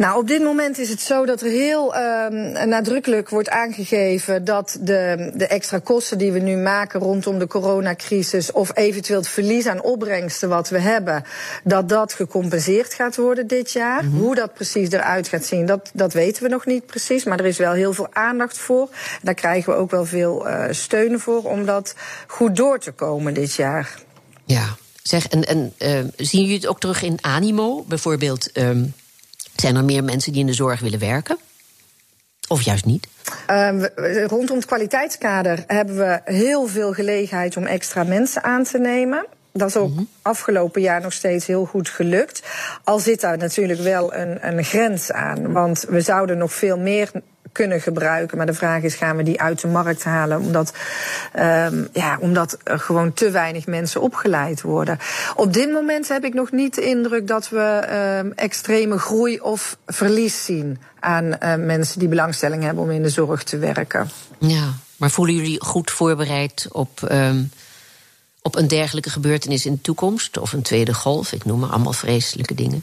Nou, 0.00 0.18
op 0.18 0.28
dit 0.28 0.42
moment 0.42 0.78
is 0.78 0.88
het 0.88 1.00
zo 1.00 1.26
dat 1.26 1.40
er 1.40 1.50
heel 1.50 1.96
um, 1.96 2.68
nadrukkelijk 2.68 3.28
wordt 3.28 3.48
aangegeven 3.48 4.44
dat 4.44 4.78
de, 4.80 5.30
de 5.34 5.46
extra 5.46 5.78
kosten 5.78 6.18
die 6.18 6.32
we 6.32 6.38
nu 6.38 6.56
maken 6.56 7.00
rondom 7.00 7.38
de 7.38 7.46
coronacrisis 7.46 8.52
of 8.52 8.76
eventueel 8.76 9.18
het 9.18 9.28
verlies 9.28 9.66
aan 9.66 9.82
opbrengsten 9.82 10.48
wat 10.48 10.68
we 10.68 10.78
hebben, 10.78 11.24
dat 11.64 11.88
dat 11.88 12.12
gecompenseerd 12.12 12.94
gaat 12.94 13.16
worden 13.16 13.46
dit 13.46 13.72
jaar. 13.72 14.04
Mm 14.04 14.10
-hmm. 14.10 14.20
Hoe 14.20 14.34
dat 14.34 14.54
precies 14.54 14.90
eruit 14.90 15.28
gaat 15.28 15.44
zien, 15.44 15.66
dat, 15.66 15.90
dat 15.94 16.12
weten 16.12 16.42
we 16.42 16.48
nog 16.48 16.66
niet 16.66 16.86
precies, 16.86 17.24
maar 17.24 17.38
er 17.38 17.46
is 17.46 17.58
wel 17.58 17.72
heel 17.72 17.92
veel 17.92 18.08
aandacht 18.12 18.58
voor. 18.58 18.88
Daar 19.22 19.34
krijgen 19.34 19.72
we 19.72 19.78
ook 19.78 19.90
wel 19.90 20.04
veel 20.04 20.48
uh, 20.48 20.64
steun 20.70 21.20
voor 21.20 21.42
om 21.42 21.66
dat 21.66 21.94
goed 22.26 22.56
door 22.56 22.78
te 22.78 22.92
komen 22.92 23.34
dit 23.34 23.54
jaar. 23.54 23.94
Ja, 24.44 24.76
zeg, 25.02 25.28
en, 25.28 25.46
en 25.46 25.72
uh, 25.78 26.10
zien 26.16 26.42
jullie 26.42 26.56
het 26.56 26.66
ook 26.66 26.80
terug 26.80 27.02
in 27.02 27.18
animo? 27.20 27.84
Bijvoorbeeld. 27.88 28.58
Um 28.58 28.94
zijn 29.60 29.76
er 29.76 29.84
meer 29.84 30.04
mensen 30.04 30.32
die 30.32 30.40
in 30.40 30.46
de 30.46 30.52
zorg 30.52 30.80
willen 30.80 30.98
werken? 30.98 31.38
Of 32.48 32.62
juist 32.62 32.84
niet? 32.84 33.08
Uh, 33.50 33.84
rondom 34.26 34.56
het 34.56 34.66
kwaliteitskader 34.66 35.64
hebben 35.66 35.96
we 35.96 36.20
heel 36.24 36.66
veel 36.66 36.92
gelegenheid 36.92 37.56
om 37.56 37.64
extra 37.64 38.04
mensen 38.04 38.42
aan 38.42 38.64
te 38.64 38.78
nemen. 38.78 39.26
Dat 39.52 39.68
is 39.68 39.76
ook 39.76 39.88
mm 39.88 39.96
-hmm. 39.96 40.08
afgelopen 40.22 40.80
jaar 40.80 41.00
nog 41.00 41.12
steeds 41.12 41.46
heel 41.46 41.64
goed 41.64 41.88
gelukt. 41.88 42.42
Al 42.84 42.98
zit 42.98 43.20
daar 43.20 43.38
natuurlijk 43.38 43.80
wel 43.80 44.14
een, 44.14 44.48
een 44.48 44.64
grens 44.64 45.12
aan. 45.12 45.52
Want 45.52 45.84
we 45.88 46.00
zouden 46.00 46.38
nog 46.38 46.52
veel 46.52 46.78
meer 46.78 47.10
kunnen 47.52 47.80
gebruiken. 47.80 48.36
Maar 48.36 48.46
de 48.46 48.54
vraag 48.54 48.82
is, 48.82 48.94
gaan 48.94 49.16
we 49.16 49.22
die 49.22 49.40
uit 49.40 49.60
de 49.60 49.68
markt 49.68 50.04
halen? 50.04 50.40
Omdat, 50.40 50.72
um, 51.38 51.88
ja, 51.92 52.16
omdat 52.20 52.58
er 52.64 52.78
gewoon 52.78 53.12
te 53.12 53.30
weinig 53.30 53.66
mensen 53.66 54.00
opgeleid 54.00 54.60
worden. 54.60 54.98
Op 55.36 55.52
dit 55.52 55.72
moment 55.72 56.08
heb 56.08 56.24
ik 56.24 56.34
nog 56.34 56.50
niet 56.50 56.74
de 56.74 56.84
indruk 56.84 57.26
dat 57.26 57.48
we 57.48 57.88
um, 58.22 58.32
extreme 58.32 58.98
groei 58.98 59.40
of 59.40 59.76
verlies 59.86 60.44
zien 60.44 60.78
aan 61.00 61.24
uh, 61.24 61.54
mensen 61.54 61.98
die 61.98 62.08
belangstelling 62.08 62.62
hebben 62.62 62.84
om 62.84 62.90
in 62.90 63.02
de 63.02 63.08
zorg 63.08 63.42
te 63.42 63.58
werken. 63.58 64.10
Ja, 64.38 64.72
maar 64.96 65.10
voelen 65.10 65.34
jullie 65.34 65.64
goed 65.64 65.90
voorbereid 65.90 66.68
op. 66.72 67.08
Um 67.12 67.50
op 68.42 68.56
een 68.56 68.68
dergelijke 68.68 69.10
gebeurtenis 69.10 69.66
in 69.66 69.72
de 69.72 69.80
toekomst, 69.80 70.38
of 70.38 70.52
een 70.52 70.62
tweede 70.62 70.94
golf, 70.94 71.32
ik 71.32 71.44
noem 71.44 71.58
maar 71.58 71.70
allemaal 71.70 71.92
vreselijke 71.92 72.54
dingen? 72.54 72.82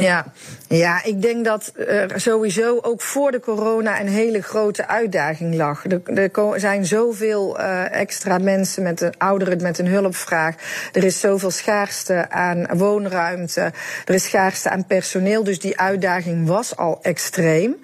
Ja, 0.00 0.26
ja, 0.68 1.04
ik 1.04 1.22
denk 1.22 1.44
dat 1.44 1.72
er 1.76 2.20
sowieso 2.20 2.78
ook 2.82 3.02
voor 3.02 3.30
de 3.30 3.40
corona 3.40 4.00
een 4.00 4.08
hele 4.08 4.42
grote 4.42 4.86
uitdaging 4.86 5.54
lag. 5.54 5.84
Er, 5.84 6.60
zijn 6.60 6.86
zoveel 6.86 7.60
uh, 7.60 7.92
extra 8.00 8.38
mensen 8.38 8.82
met 8.82 9.00
een 9.00 9.14
ouderen 9.18 9.62
met 9.62 9.78
een 9.78 9.86
hulpvraag. 9.86 10.54
Er 10.92 11.04
is 11.04 11.20
zoveel 11.20 11.50
schaarste 11.50 12.30
aan 12.30 12.66
woonruimte. 12.76 13.72
Er 14.04 14.14
is 14.14 14.24
schaarste 14.24 14.70
aan 14.70 14.86
personeel. 14.86 15.44
Dus 15.44 15.58
die 15.58 15.78
uitdaging 15.78 16.46
was 16.46 16.76
al 16.76 16.98
extreem 17.02 17.76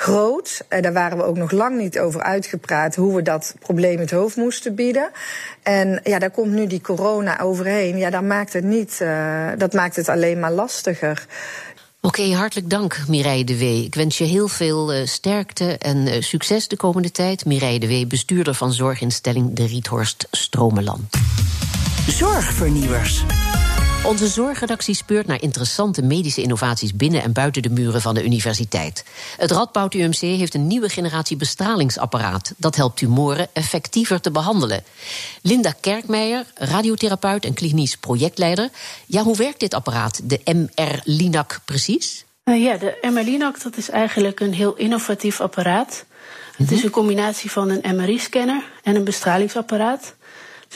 groot. 0.00 0.64
En 0.68 0.82
daar 0.82 0.92
waren 0.92 1.16
we 1.16 1.24
ook 1.24 1.36
nog 1.36 1.50
lang 1.50 1.78
niet 1.78 1.98
over 1.98 2.22
uitgepraat 2.22 2.94
hoe 2.94 3.16
we 3.16 3.22
dat 3.22 3.54
probleem 3.58 3.98
het 3.98 4.10
hoofd 4.10 4.36
moesten 4.36 4.74
bieden. 4.74 5.10
En 5.62 6.00
ja, 6.04 6.18
daar 6.18 6.30
komt 6.30 6.52
nu 6.52 6.66
die 6.66 6.80
corona 6.80 7.40
overheen. 7.40 7.98
Ja, 7.98 8.10
dat 8.10 8.22
maakt 8.22 8.52
het 8.52 8.64
niet, 8.64 8.98
uh, 9.02 9.48
dat 9.58 9.72
maakt 9.72 9.96
het 9.96 10.08
alleen 10.08 10.40
maar 10.40 10.52
lastiger. 10.52 11.26
Oké, 12.02 12.20
okay, 12.20 12.32
hartelijk 12.32 12.70
dank 12.70 12.98
Mireille 13.08 13.44
de 13.44 13.58
Wee. 13.58 13.84
Ik 13.84 13.94
wens 13.94 14.18
je 14.18 14.24
heel 14.24 14.48
veel 14.48 14.94
uh, 14.94 15.06
sterkte 15.06 15.78
en 15.78 15.96
uh, 15.96 16.20
succes 16.20 16.68
de 16.68 16.76
komende 16.76 17.10
tijd. 17.10 17.44
Mireille 17.44 17.80
de 17.80 17.86
Wee, 17.86 18.06
bestuurder 18.06 18.54
van 18.54 18.72
zorginstelling 18.72 19.52
De 19.52 19.66
Riethorst 19.66 20.26
Stromeland. 20.30 21.16
Zorgvernieuwers. 22.08 23.24
Onze 24.04 24.26
zorgredactie 24.26 24.94
speurt 24.94 25.26
naar 25.26 25.42
interessante 25.42 26.02
medische 26.02 26.42
innovaties 26.42 26.94
binnen 26.94 27.22
en 27.22 27.32
buiten 27.32 27.62
de 27.62 27.70
muren 27.70 28.00
van 28.00 28.14
de 28.14 28.24
universiteit. 28.24 29.04
Het 29.36 29.50
Radboud 29.50 29.94
UMC 29.94 30.20
heeft 30.20 30.54
een 30.54 30.66
nieuwe 30.66 30.88
generatie 30.88 31.36
bestralingsapparaat. 31.36 32.54
Dat 32.56 32.76
helpt 32.76 32.96
tumoren 32.96 33.48
effectiever 33.52 34.20
te 34.20 34.30
behandelen. 34.30 34.84
Linda 35.42 35.72
Kerkmeijer, 35.80 36.44
radiotherapeut 36.54 37.44
en 37.44 37.54
klinisch 37.54 37.96
projectleider. 37.96 38.68
Ja, 39.06 39.22
hoe 39.22 39.36
werkt 39.36 39.60
dit 39.60 39.74
apparaat, 39.74 40.20
de 40.24 40.40
MR-Linac, 40.44 41.60
precies? 41.64 42.24
Uh, 42.44 42.62
ja, 42.62 42.76
de 42.76 42.98
MR-Linac 43.00 43.62
dat 43.62 43.76
is 43.76 43.90
eigenlijk 43.90 44.40
een 44.40 44.54
heel 44.54 44.76
innovatief 44.76 45.40
apparaat. 45.40 46.04
Het 46.56 46.70
is 46.70 46.82
een 46.82 46.90
combinatie 46.90 47.50
van 47.50 47.68
een 47.70 47.96
MRI-scanner 47.96 48.62
en 48.82 48.96
een 48.96 49.04
bestralingsapparaat. 49.04 50.14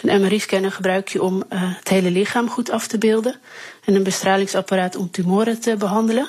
Een 0.03 0.21
MRI-scanner 0.21 0.73
gebruik 0.73 1.09
je 1.09 1.23
om 1.23 1.37
uh, 1.37 1.43
het 1.51 1.89
hele 1.89 2.11
lichaam 2.11 2.51
goed 2.51 2.71
af 2.71 2.87
te 2.87 2.99
beelden. 2.99 3.41
En 3.85 3.95
een 3.95 4.03
bestralingsapparaat 4.03 4.97
om 4.97 5.11
tumoren 5.11 5.61
te 5.61 5.77
behandelen. 5.77 6.29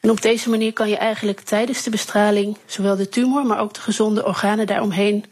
En 0.00 0.10
op 0.10 0.22
deze 0.22 0.50
manier 0.50 0.72
kan 0.72 0.88
je 0.88 0.96
eigenlijk 0.96 1.40
tijdens 1.40 1.82
de 1.82 1.90
bestraling 1.90 2.56
zowel 2.66 2.96
de 2.96 3.08
tumor, 3.08 3.46
maar 3.46 3.60
ook 3.60 3.74
de 3.74 3.80
gezonde 3.80 4.24
organen 4.26 4.66
daaromheen 4.66 5.24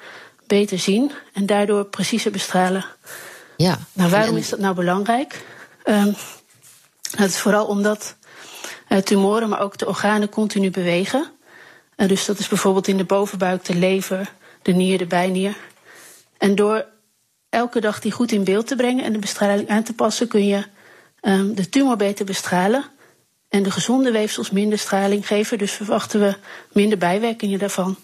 beter 0.46 0.78
zien. 0.78 1.12
En 1.32 1.46
daardoor 1.46 1.84
preciezer 1.84 2.32
bestralen. 2.32 2.84
Ja. 3.56 3.78
Nou, 3.92 4.10
waarom 4.10 4.36
is 4.36 4.48
dat 4.48 4.58
nou 4.58 4.74
belangrijk? 4.74 5.44
Um, 5.84 6.14
dat 7.16 7.28
is 7.28 7.38
vooral 7.38 7.66
omdat 7.66 8.16
tumoren, 9.04 9.48
maar 9.48 9.60
ook 9.60 9.78
de 9.78 9.86
organen 9.86 10.28
continu 10.28 10.70
bewegen. 10.70 11.30
dus 11.96 12.24
dat 12.24 12.38
is 12.38 12.48
bijvoorbeeld 12.48 12.88
in 12.88 12.96
de 12.96 13.04
bovenbuik, 13.04 13.64
de 13.64 13.74
lever, 13.74 14.32
de 14.62 14.72
nier, 14.72 14.98
de 14.98 15.06
bijnier. 15.06 15.56
En 16.38 16.54
door 16.54 16.84
elke 17.50 17.80
dag 17.80 18.00
die 18.00 18.12
goed 18.12 18.32
in 18.32 18.44
beeld 18.44 18.66
te 18.66 18.76
brengen 18.76 19.04
en 19.04 19.12
de 19.12 19.18
bestraling 19.18 19.68
aan 19.68 19.82
te 19.82 19.92
passen, 19.92 20.28
kun 20.28 20.46
je 20.46 20.64
um, 21.22 21.54
de 21.54 21.68
tumor 21.68 21.96
beter 21.96 22.24
bestralen. 22.24 22.84
En 23.48 23.62
de 23.62 23.70
gezonde 23.70 24.10
weefsels 24.10 24.50
minder 24.50 24.78
straling 24.78 25.26
geven. 25.26 25.58
Dus 25.58 25.72
verwachten 25.72 26.20
we 26.20 26.36
minder 26.72 26.98
bijwerkingen 26.98 27.58
daarvan. 27.58 27.96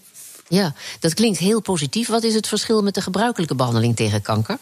Ja, 0.48 0.72
dat 1.00 1.14
klinkt 1.14 1.38
heel 1.38 1.60
positief. 1.60 2.08
Wat 2.08 2.22
is 2.22 2.34
het 2.34 2.48
verschil 2.48 2.82
met 2.82 2.94
de 2.94 3.00
gebruikelijke 3.00 3.54
behandeling 3.54 3.96
tegen 3.96 4.22
kanker? 4.22 4.58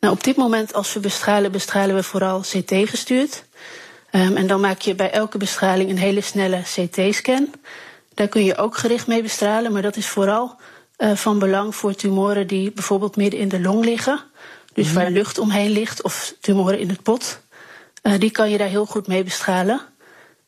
Nou, 0.00 0.14
op 0.14 0.24
dit 0.24 0.36
moment, 0.36 0.74
als 0.74 0.92
we 0.92 1.00
bestralen, 1.00 1.52
bestralen 1.52 1.94
we 1.94 2.02
vooral 2.02 2.40
CT 2.40 2.72
gestuurd. 2.84 3.44
Um, 4.12 4.36
en 4.36 4.46
dan 4.46 4.60
maak 4.60 4.80
je 4.80 4.94
bij 4.94 5.10
elke 5.10 5.38
bestraling 5.38 5.90
een 5.90 5.98
hele 5.98 6.20
snelle 6.20 6.62
CT-scan. 6.62 7.50
Daar 8.14 8.28
kun 8.28 8.44
je 8.44 8.56
ook 8.56 8.76
gericht 8.76 9.06
mee 9.06 9.22
bestralen, 9.22 9.72
maar 9.72 9.82
dat 9.82 9.96
is 9.96 10.06
vooral 10.06 10.56
uh, 11.00 11.14
van 11.14 11.38
belang 11.38 11.74
voor 11.74 11.94
tumoren 11.94 12.46
die 12.46 12.72
bijvoorbeeld 12.72 13.16
midden 13.16 13.40
in 13.40 13.48
de 13.48 13.60
long 13.60 13.84
liggen. 13.84 14.20
Dus 14.72 14.88
mm. 14.88 14.94
waar 14.94 15.10
lucht 15.10 15.38
omheen 15.38 15.70
ligt, 15.70 16.02
of 16.02 16.34
tumoren 16.40 16.78
in 16.78 16.88
het 16.88 17.02
pot. 17.02 17.40
Uh, 18.02 18.18
die 18.18 18.30
kan 18.30 18.50
je 18.50 18.58
daar 18.58 18.68
heel 18.68 18.86
goed 18.86 19.06
mee 19.06 19.24
bestralen. 19.24 19.80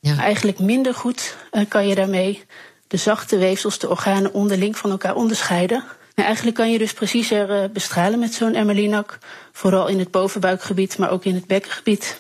Ja. 0.00 0.18
Eigenlijk 0.18 0.58
minder 0.58 0.94
goed 0.94 1.36
uh, 1.52 1.62
kan 1.68 1.88
je 1.88 1.94
daarmee 1.94 2.44
de 2.86 2.96
zachte 2.96 3.38
weefsels, 3.38 3.78
de 3.78 3.88
organen 3.88 4.34
onderling 4.34 4.76
van 4.76 4.90
elkaar 4.90 5.14
onderscheiden. 5.14 5.84
Nou, 6.14 6.26
eigenlijk 6.26 6.56
kan 6.56 6.70
je 6.70 6.78
dus 6.78 6.92
preciezer 6.92 7.62
uh, 7.62 7.68
bestralen 7.72 8.18
met 8.18 8.34
zo'n 8.34 8.54
Emmerlinac. 8.54 9.18
Vooral 9.52 9.86
in 9.86 9.98
het 9.98 10.10
bovenbuikgebied, 10.10 10.98
maar 10.98 11.10
ook 11.10 11.24
in 11.24 11.34
het 11.34 11.46
bekkengebied. 11.46 12.18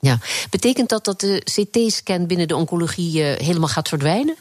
Ja, 0.00 0.18
betekent 0.50 0.88
dat 0.88 1.04
dat 1.04 1.20
de 1.20 1.42
CT-scan 1.44 2.26
binnen 2.26 2.48
de 2.48 2.56
oncologie 2.56 3.22
helemaal 3.22 3.68
gaat 3.68 3.88
verdwijnen? 3.88 4.36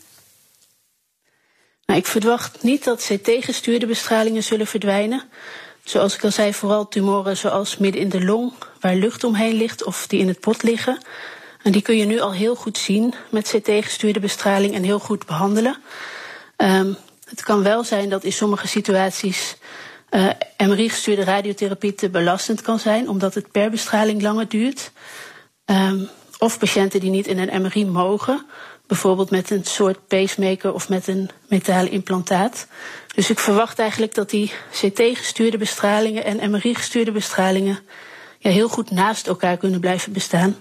Nou, 1.92 2.04
ik 2.04 2.10
verwacht 2.10 2.64
niet 2.64 2.84
dat 2.84 3.10
CT-gestuurde 3.12 3.86
bestralingen 3.86 4.44
zullen 4.44 4.68
verdwijnen. 4.68 5.24
Zoals 5.84 6.16
ik 6.16 6.24
al 6.24 6.32
zei, 6.32 6.54
vooral 6.54 6.88
tumoren 6.88 7.38
zoals 7.38 7.78
midden 7.78 8.02
in 8.02 8.10
de 8.10 8.24
long, 8.24 8.54
waar 8.80 8.96
lucht 8.96 9.24
omheen 9.24 9.54
ligt 9.54 9.84
of 9.84 10.08
die 10.08 10.20
in 10.20 10.28
het 10.28 10.40
pot 10.40 10.64
liggen. 10.64 10.98
En 11.64 11.72
die 11.72 11.82
kun 11.82 11.98
je 11.98 12.06
nu 12.06 12.20
al 12.20 12.34
heel 12.34 12.56
goed 12.56 12.78
zien 12.78 13.14
met 13.30 13.48
CT-gestuurde 13.50 14.20
bestraling 14.20 14.74
en 14.74 14.84
heel 14.84 15.00
goed 15.00 15.26
behandelen. 15.26 15.78
Um, 16.58 16.98
het 17.30 17.44
kan 17.44 17.64
wel 17.64 17.84
zijn 17.84 18.10
dat 18.10 18.24
in 18.24 18.34
sommige 18.34 18.68
situaties 18.68 19.56
uh, 20.10 20.30
MRI-gestuurde 20.58 21.24
radiotherapie 21.24 21.96
te 21.96 22.10
belastend 22.10 22.62
kan 22.62 22.80
zijn, 22.80 23.10
omdat 23.10 23.34
het 23.34 23.52
per 23.52 23.70
bestraling 23.70 24.22
langer 24.22 24.48
duurt. 24.48 24.92
Um, 25.66 26.10
of 26.42 26.60
patiënten 26.60 27.00
die 27.00 27.10
niet 27.10 27.28
in 27.28 27.40
een 27.40 27.62
MRI 27.62 27.86
mogen, 27.86 28.46
bijvoorbeeld 28.92 29.30
met 29.30 29.50
een 29.50 29.66
soort 29.66 30.08
pacemaker 30.08 30.74
of 30.74 30.90
met 30.90 31.08
een 31.08 31.30
metalen 31.48 31.92
implantaat. 31.92 32.68
Dus 33.16 33.30
ik 33.30 33.40
verwacht 33.40 33.80
eigenlijk 33.80 34.16
dat 34.16 34.30
die 34.30 34.52
CT-gestuurde 34.72 35.58
bestralingen 35.58 36.24
en 36.24 36.52
MRI-gestuurde 36.52 37.12
bestralingen 37.12 37.80
ja, 38.40 38.50
heel 38.50 38.70
goed 38.70 38.92
naast 38.92 39.28
elkaar 39.28 39.58
kunnen 39.58 39.80
blijven 39.80 40.14
bestaan. 40.14 40.56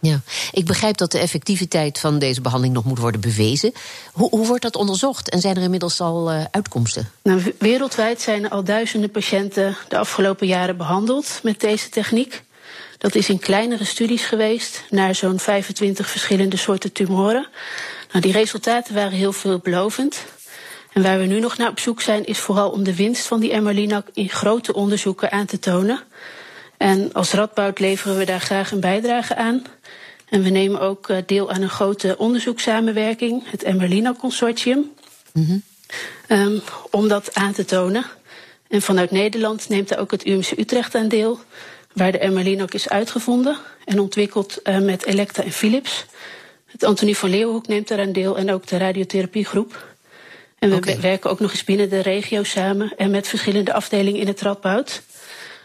Ja, 0.00 0.20
ik 0.52 0.64
begrijp 0.64 0.96
dat 0.96 1.12
de 1.12 1.18
effectiviteit 1.18 1.98
van 1.98 2.18
deze 2.18 2.40
behandeling 2.40 2.74
nog 2.74 2.84
moet 2.84 2.98
worden 2.98 3.20
bewezen. 3.20 3.72
Hoe, 4.12 4.28
hoe 4.28 4.46
wordt 4.46 4.62
dat 4.62 4.76
onderzocht 4.76 5.30
en 5.30 5.40
zijn 5.40 5.56
er 5.56 5.62
inmiddels 5.62 6.00
al 6.00 6.32
uh, 6.32 6.44
uitkomsten? 6.50 7.10
Nou, 7.22 7.54
wereldwijd 7.58 8.20
zijn 8.20 8.44
er 8.44 8.50
al 8.50 8.64
duizenden 8.64 9.10
patiënten 9.10 9.76
de 9.88 9.98
afgelopen 9.98 10.46
jaren 10.46 10.76
behandeld 10.76 11.40
met 11.42 11.60
deze 11.60 11.88
techniek. 11.88 12.42
Dat 12.98 13.14
is 13.14 13.28
in 13.28 13.38
kleinere 13.38 13.84
studies 13.84 14.24
geweest 14.24 14.84
naar 14.90 15.14
zo'n 15.14 15.38
25 15.38 16.10
verschillende 16.10 16.56
soorten 16.56 16.92
tumoren. 16.92 17.46
Nou, 18.10 18.20
die 18.20 18.32
resultaten 18.32 18.94
waren 18.94 19.18
heel 19.18 19.32
veelbelovend. 19.32 20.24
En 20.92 21.02
waar 21.02 21.18
we 21.18 21.24
nu 21.24 21.40
nog 21.40 21.56
naar 21.56 21.70
op 21.70 21.78
zoek 21.78 22.00
zijn, 22.00 22.24
is 22.24 22.38
vooral 22.38 22.70
om 22.70 22.84
de 22.84 22.96
winst 22.96 23.26
van 23.26 23.40
die 23.40 23.52
Emmerlinac 23.52 24.06
in 24.12 24.28
grote 24.28 24.74
onderzoeken 24.74 25.32
aan 25.32 25.46
te 25.46 25.58
tonen. 25.58 26.00
En 26.76 27.12
als 27.12 27.32
Radboud 27.32 27.78
leveren 27.78 28.18
we 28.18 28.24
daar 28.24 28.40
graag 28.40 28.70
een 28.70 28.80
bijdrage 28.80 29.36
aan. 29.36 29.64
En 30.28 30.42
we 30.42 30.48
nemen 30.48 30.80
ook 30.80 31.08
eh, 31.08 31.16
deel 31.26 31.50
aan 31.50 31.62
een 31.62 31.68
grote 31.68 32.14
onderzoekssamenwerking, 32.18 33.50
het 33.50 33.62
Emmerlinac 33.62 34.18
Consortium, 34.18 34.90
mm 35.32 35.62
um, 36.28 36.62
om 36.90 37.08
dat 37.08 37.34
aan 37.34 37.52
te 37.52 37.64
tonen. 37.64 38.04
En 38.68 38.82
vanuit 38.82 39.10
Nederland 39.10 39.68
neemt 39.68 39.90
er 39.90 39.98
ook 39.98 40.10
het 40.10 40.26
UMC 40.26 40.50
Utrecht 40.58 40.94
aan 40.94 41.08
deel 41.08 41.40
waar 41.96 42.12
de 42.12 42.18
Emmerlin 42.18 42.68
is 42.68 42.88
uitgevonden 42.88 43.56
en 43.84 44.00
ontwikkeld 44.00 44.58
uh, 44.64 44.78
met 44.78 45.04
Elekta 45.04 45.42
en 45.42 45.52
Philips. 45.52 46.04
Het 46.64 46.84
Antonie 46.84 47.16
van 47.16 47.30
Leeuwenhoek 47.30 47.66
neemt 47.66 47.88
daaraan 47.88 48.12
deel 48.12 48.38
en 48.38 48.52
ook 48.52 48.66
de 48.66 48.76
radiotherapiegroep. 48.76 49.94
En 50.58 50.70
we 50.70 50.76
okay. 50.76 51.00
werken 51.00 51.30
ook 51.30 51.40
nog 51.40 51.50
eens 51.50 51.64
binnen 51.64 51.88
de 51.88 52.00
regio 52.00 52.42
samen 52.42 52.92
en 52.96 53.10
met 53.10 53.28
verschillende 53.28 53.72
afdelingen 53.72 54.20
in 54.20 54.26
het 54.26 54.40
Radboud. 54.40 55.02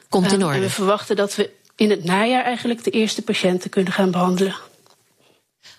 Komt 0.09 0.31
in 0.31 0.43
orde. 0.43 0.49
Uh, 0.49 0.55
en 0.55 0.61
we 0.61 0.69
verwachten 0.69 1.15
dat 1.15 1.35
we 1.35 1.49
in 1.75 1.89
het 1.89 2.03
najaar 2.03 2.43
eigenlijk 2.43 2.83
de 2.83 2.91
eerste 2.91 3.21
patiënten 3.21 3.69
kunnen 3.69 3.93
gaan 3.93 4.11
behandelen. 4.11 4.55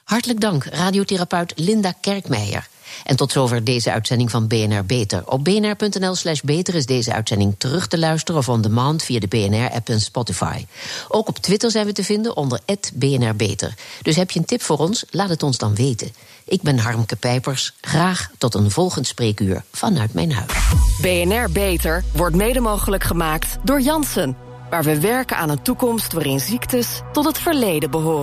Hartelijk 0.05 0.41
dank, 0.41 0.65
radiotherapeut 0.65 1.53
Linda 1.57 1.93
Kerkmeijer. 2.01 2.69
En 3.05 3.17
tot 3.17 3.33
zover 3.33 3.65
deze 3.65 3.93
uitzending 3.93 4.31
van 4.31 4.47
BNR 4.47 4.85
Beter. 4.85 5.23
Op 5.27 5.45
bnr.nl 5.45 6.15
slash 6.15 6.41
beter 6.41 6.75
is 6.75 6.87
deze 6.87 7.13
uitzending 7.13 7.55
terug 7.59 7.87
te 7.87 7.99
luisteren 7.99 8.41
of 8.41 8.49
on 8.49 8.61
demand 8.61 9.03
via 9.03 9.19
de 9.19 9.29
BNR-app 9.29 9.89
en 9.89 10.01
Spotify. 10.01 10.67
Ook 11.09 11.29
op 11.29 11.39
Twitter 11.39 11.71
zijn 11.71 11.87
we 11.87 11.93
te 11.93 12.05
vinden 12.05 12.37
onder 12.37 12.61
BNR 12.95 13.37
Beter. 13.37 13.75
Dus 14.03 14.17
heb 14.17 14.31
je 14.31 14.39
een 14.39 14.45
tip 14.45 14.63
voor 14.63 14.79
ons? 14.79 15.05
Laat 15.11 15.29
het 15.29 15.43
ons 15.43 15.59
dan 15.59 15.75
weten. 15.75 16.13
Ik 16.45 16.63
ben 16.63 16.79
Harmke 16.79 17.17
Pijpers. 17.17 17.73
Graag 17.81 18.31
tot 18.39 18.55
een 18.55 18.71
volgend 18.71 19.07
spreekuur 19.07 19.65
vanuit 19.73 20.15
mijn 20.15 20.33
huis. 20.33 20.53
BNR 21.01 21.51
Beter 21.51 22.05
wordt 22.13 22.37
mede 22.37 22.61
mogelijk 22.61 23.05
gemaakt 23.05 23.59
door 23.65 23.81
Jansen. 23.81 24.37
Waar 24.71 24.85
we 24.85 25.01
werken 25.01 25.37
aan 25.37 25.51
een 25.51 25.63
toekomst 25.63 26.13
waarin 26.13 26.41
ziektes 26.41 27.01
tot 27.13 27.25
het 27.25 27.39
verleden 27.39 27.91
behoren. 27.91 28.21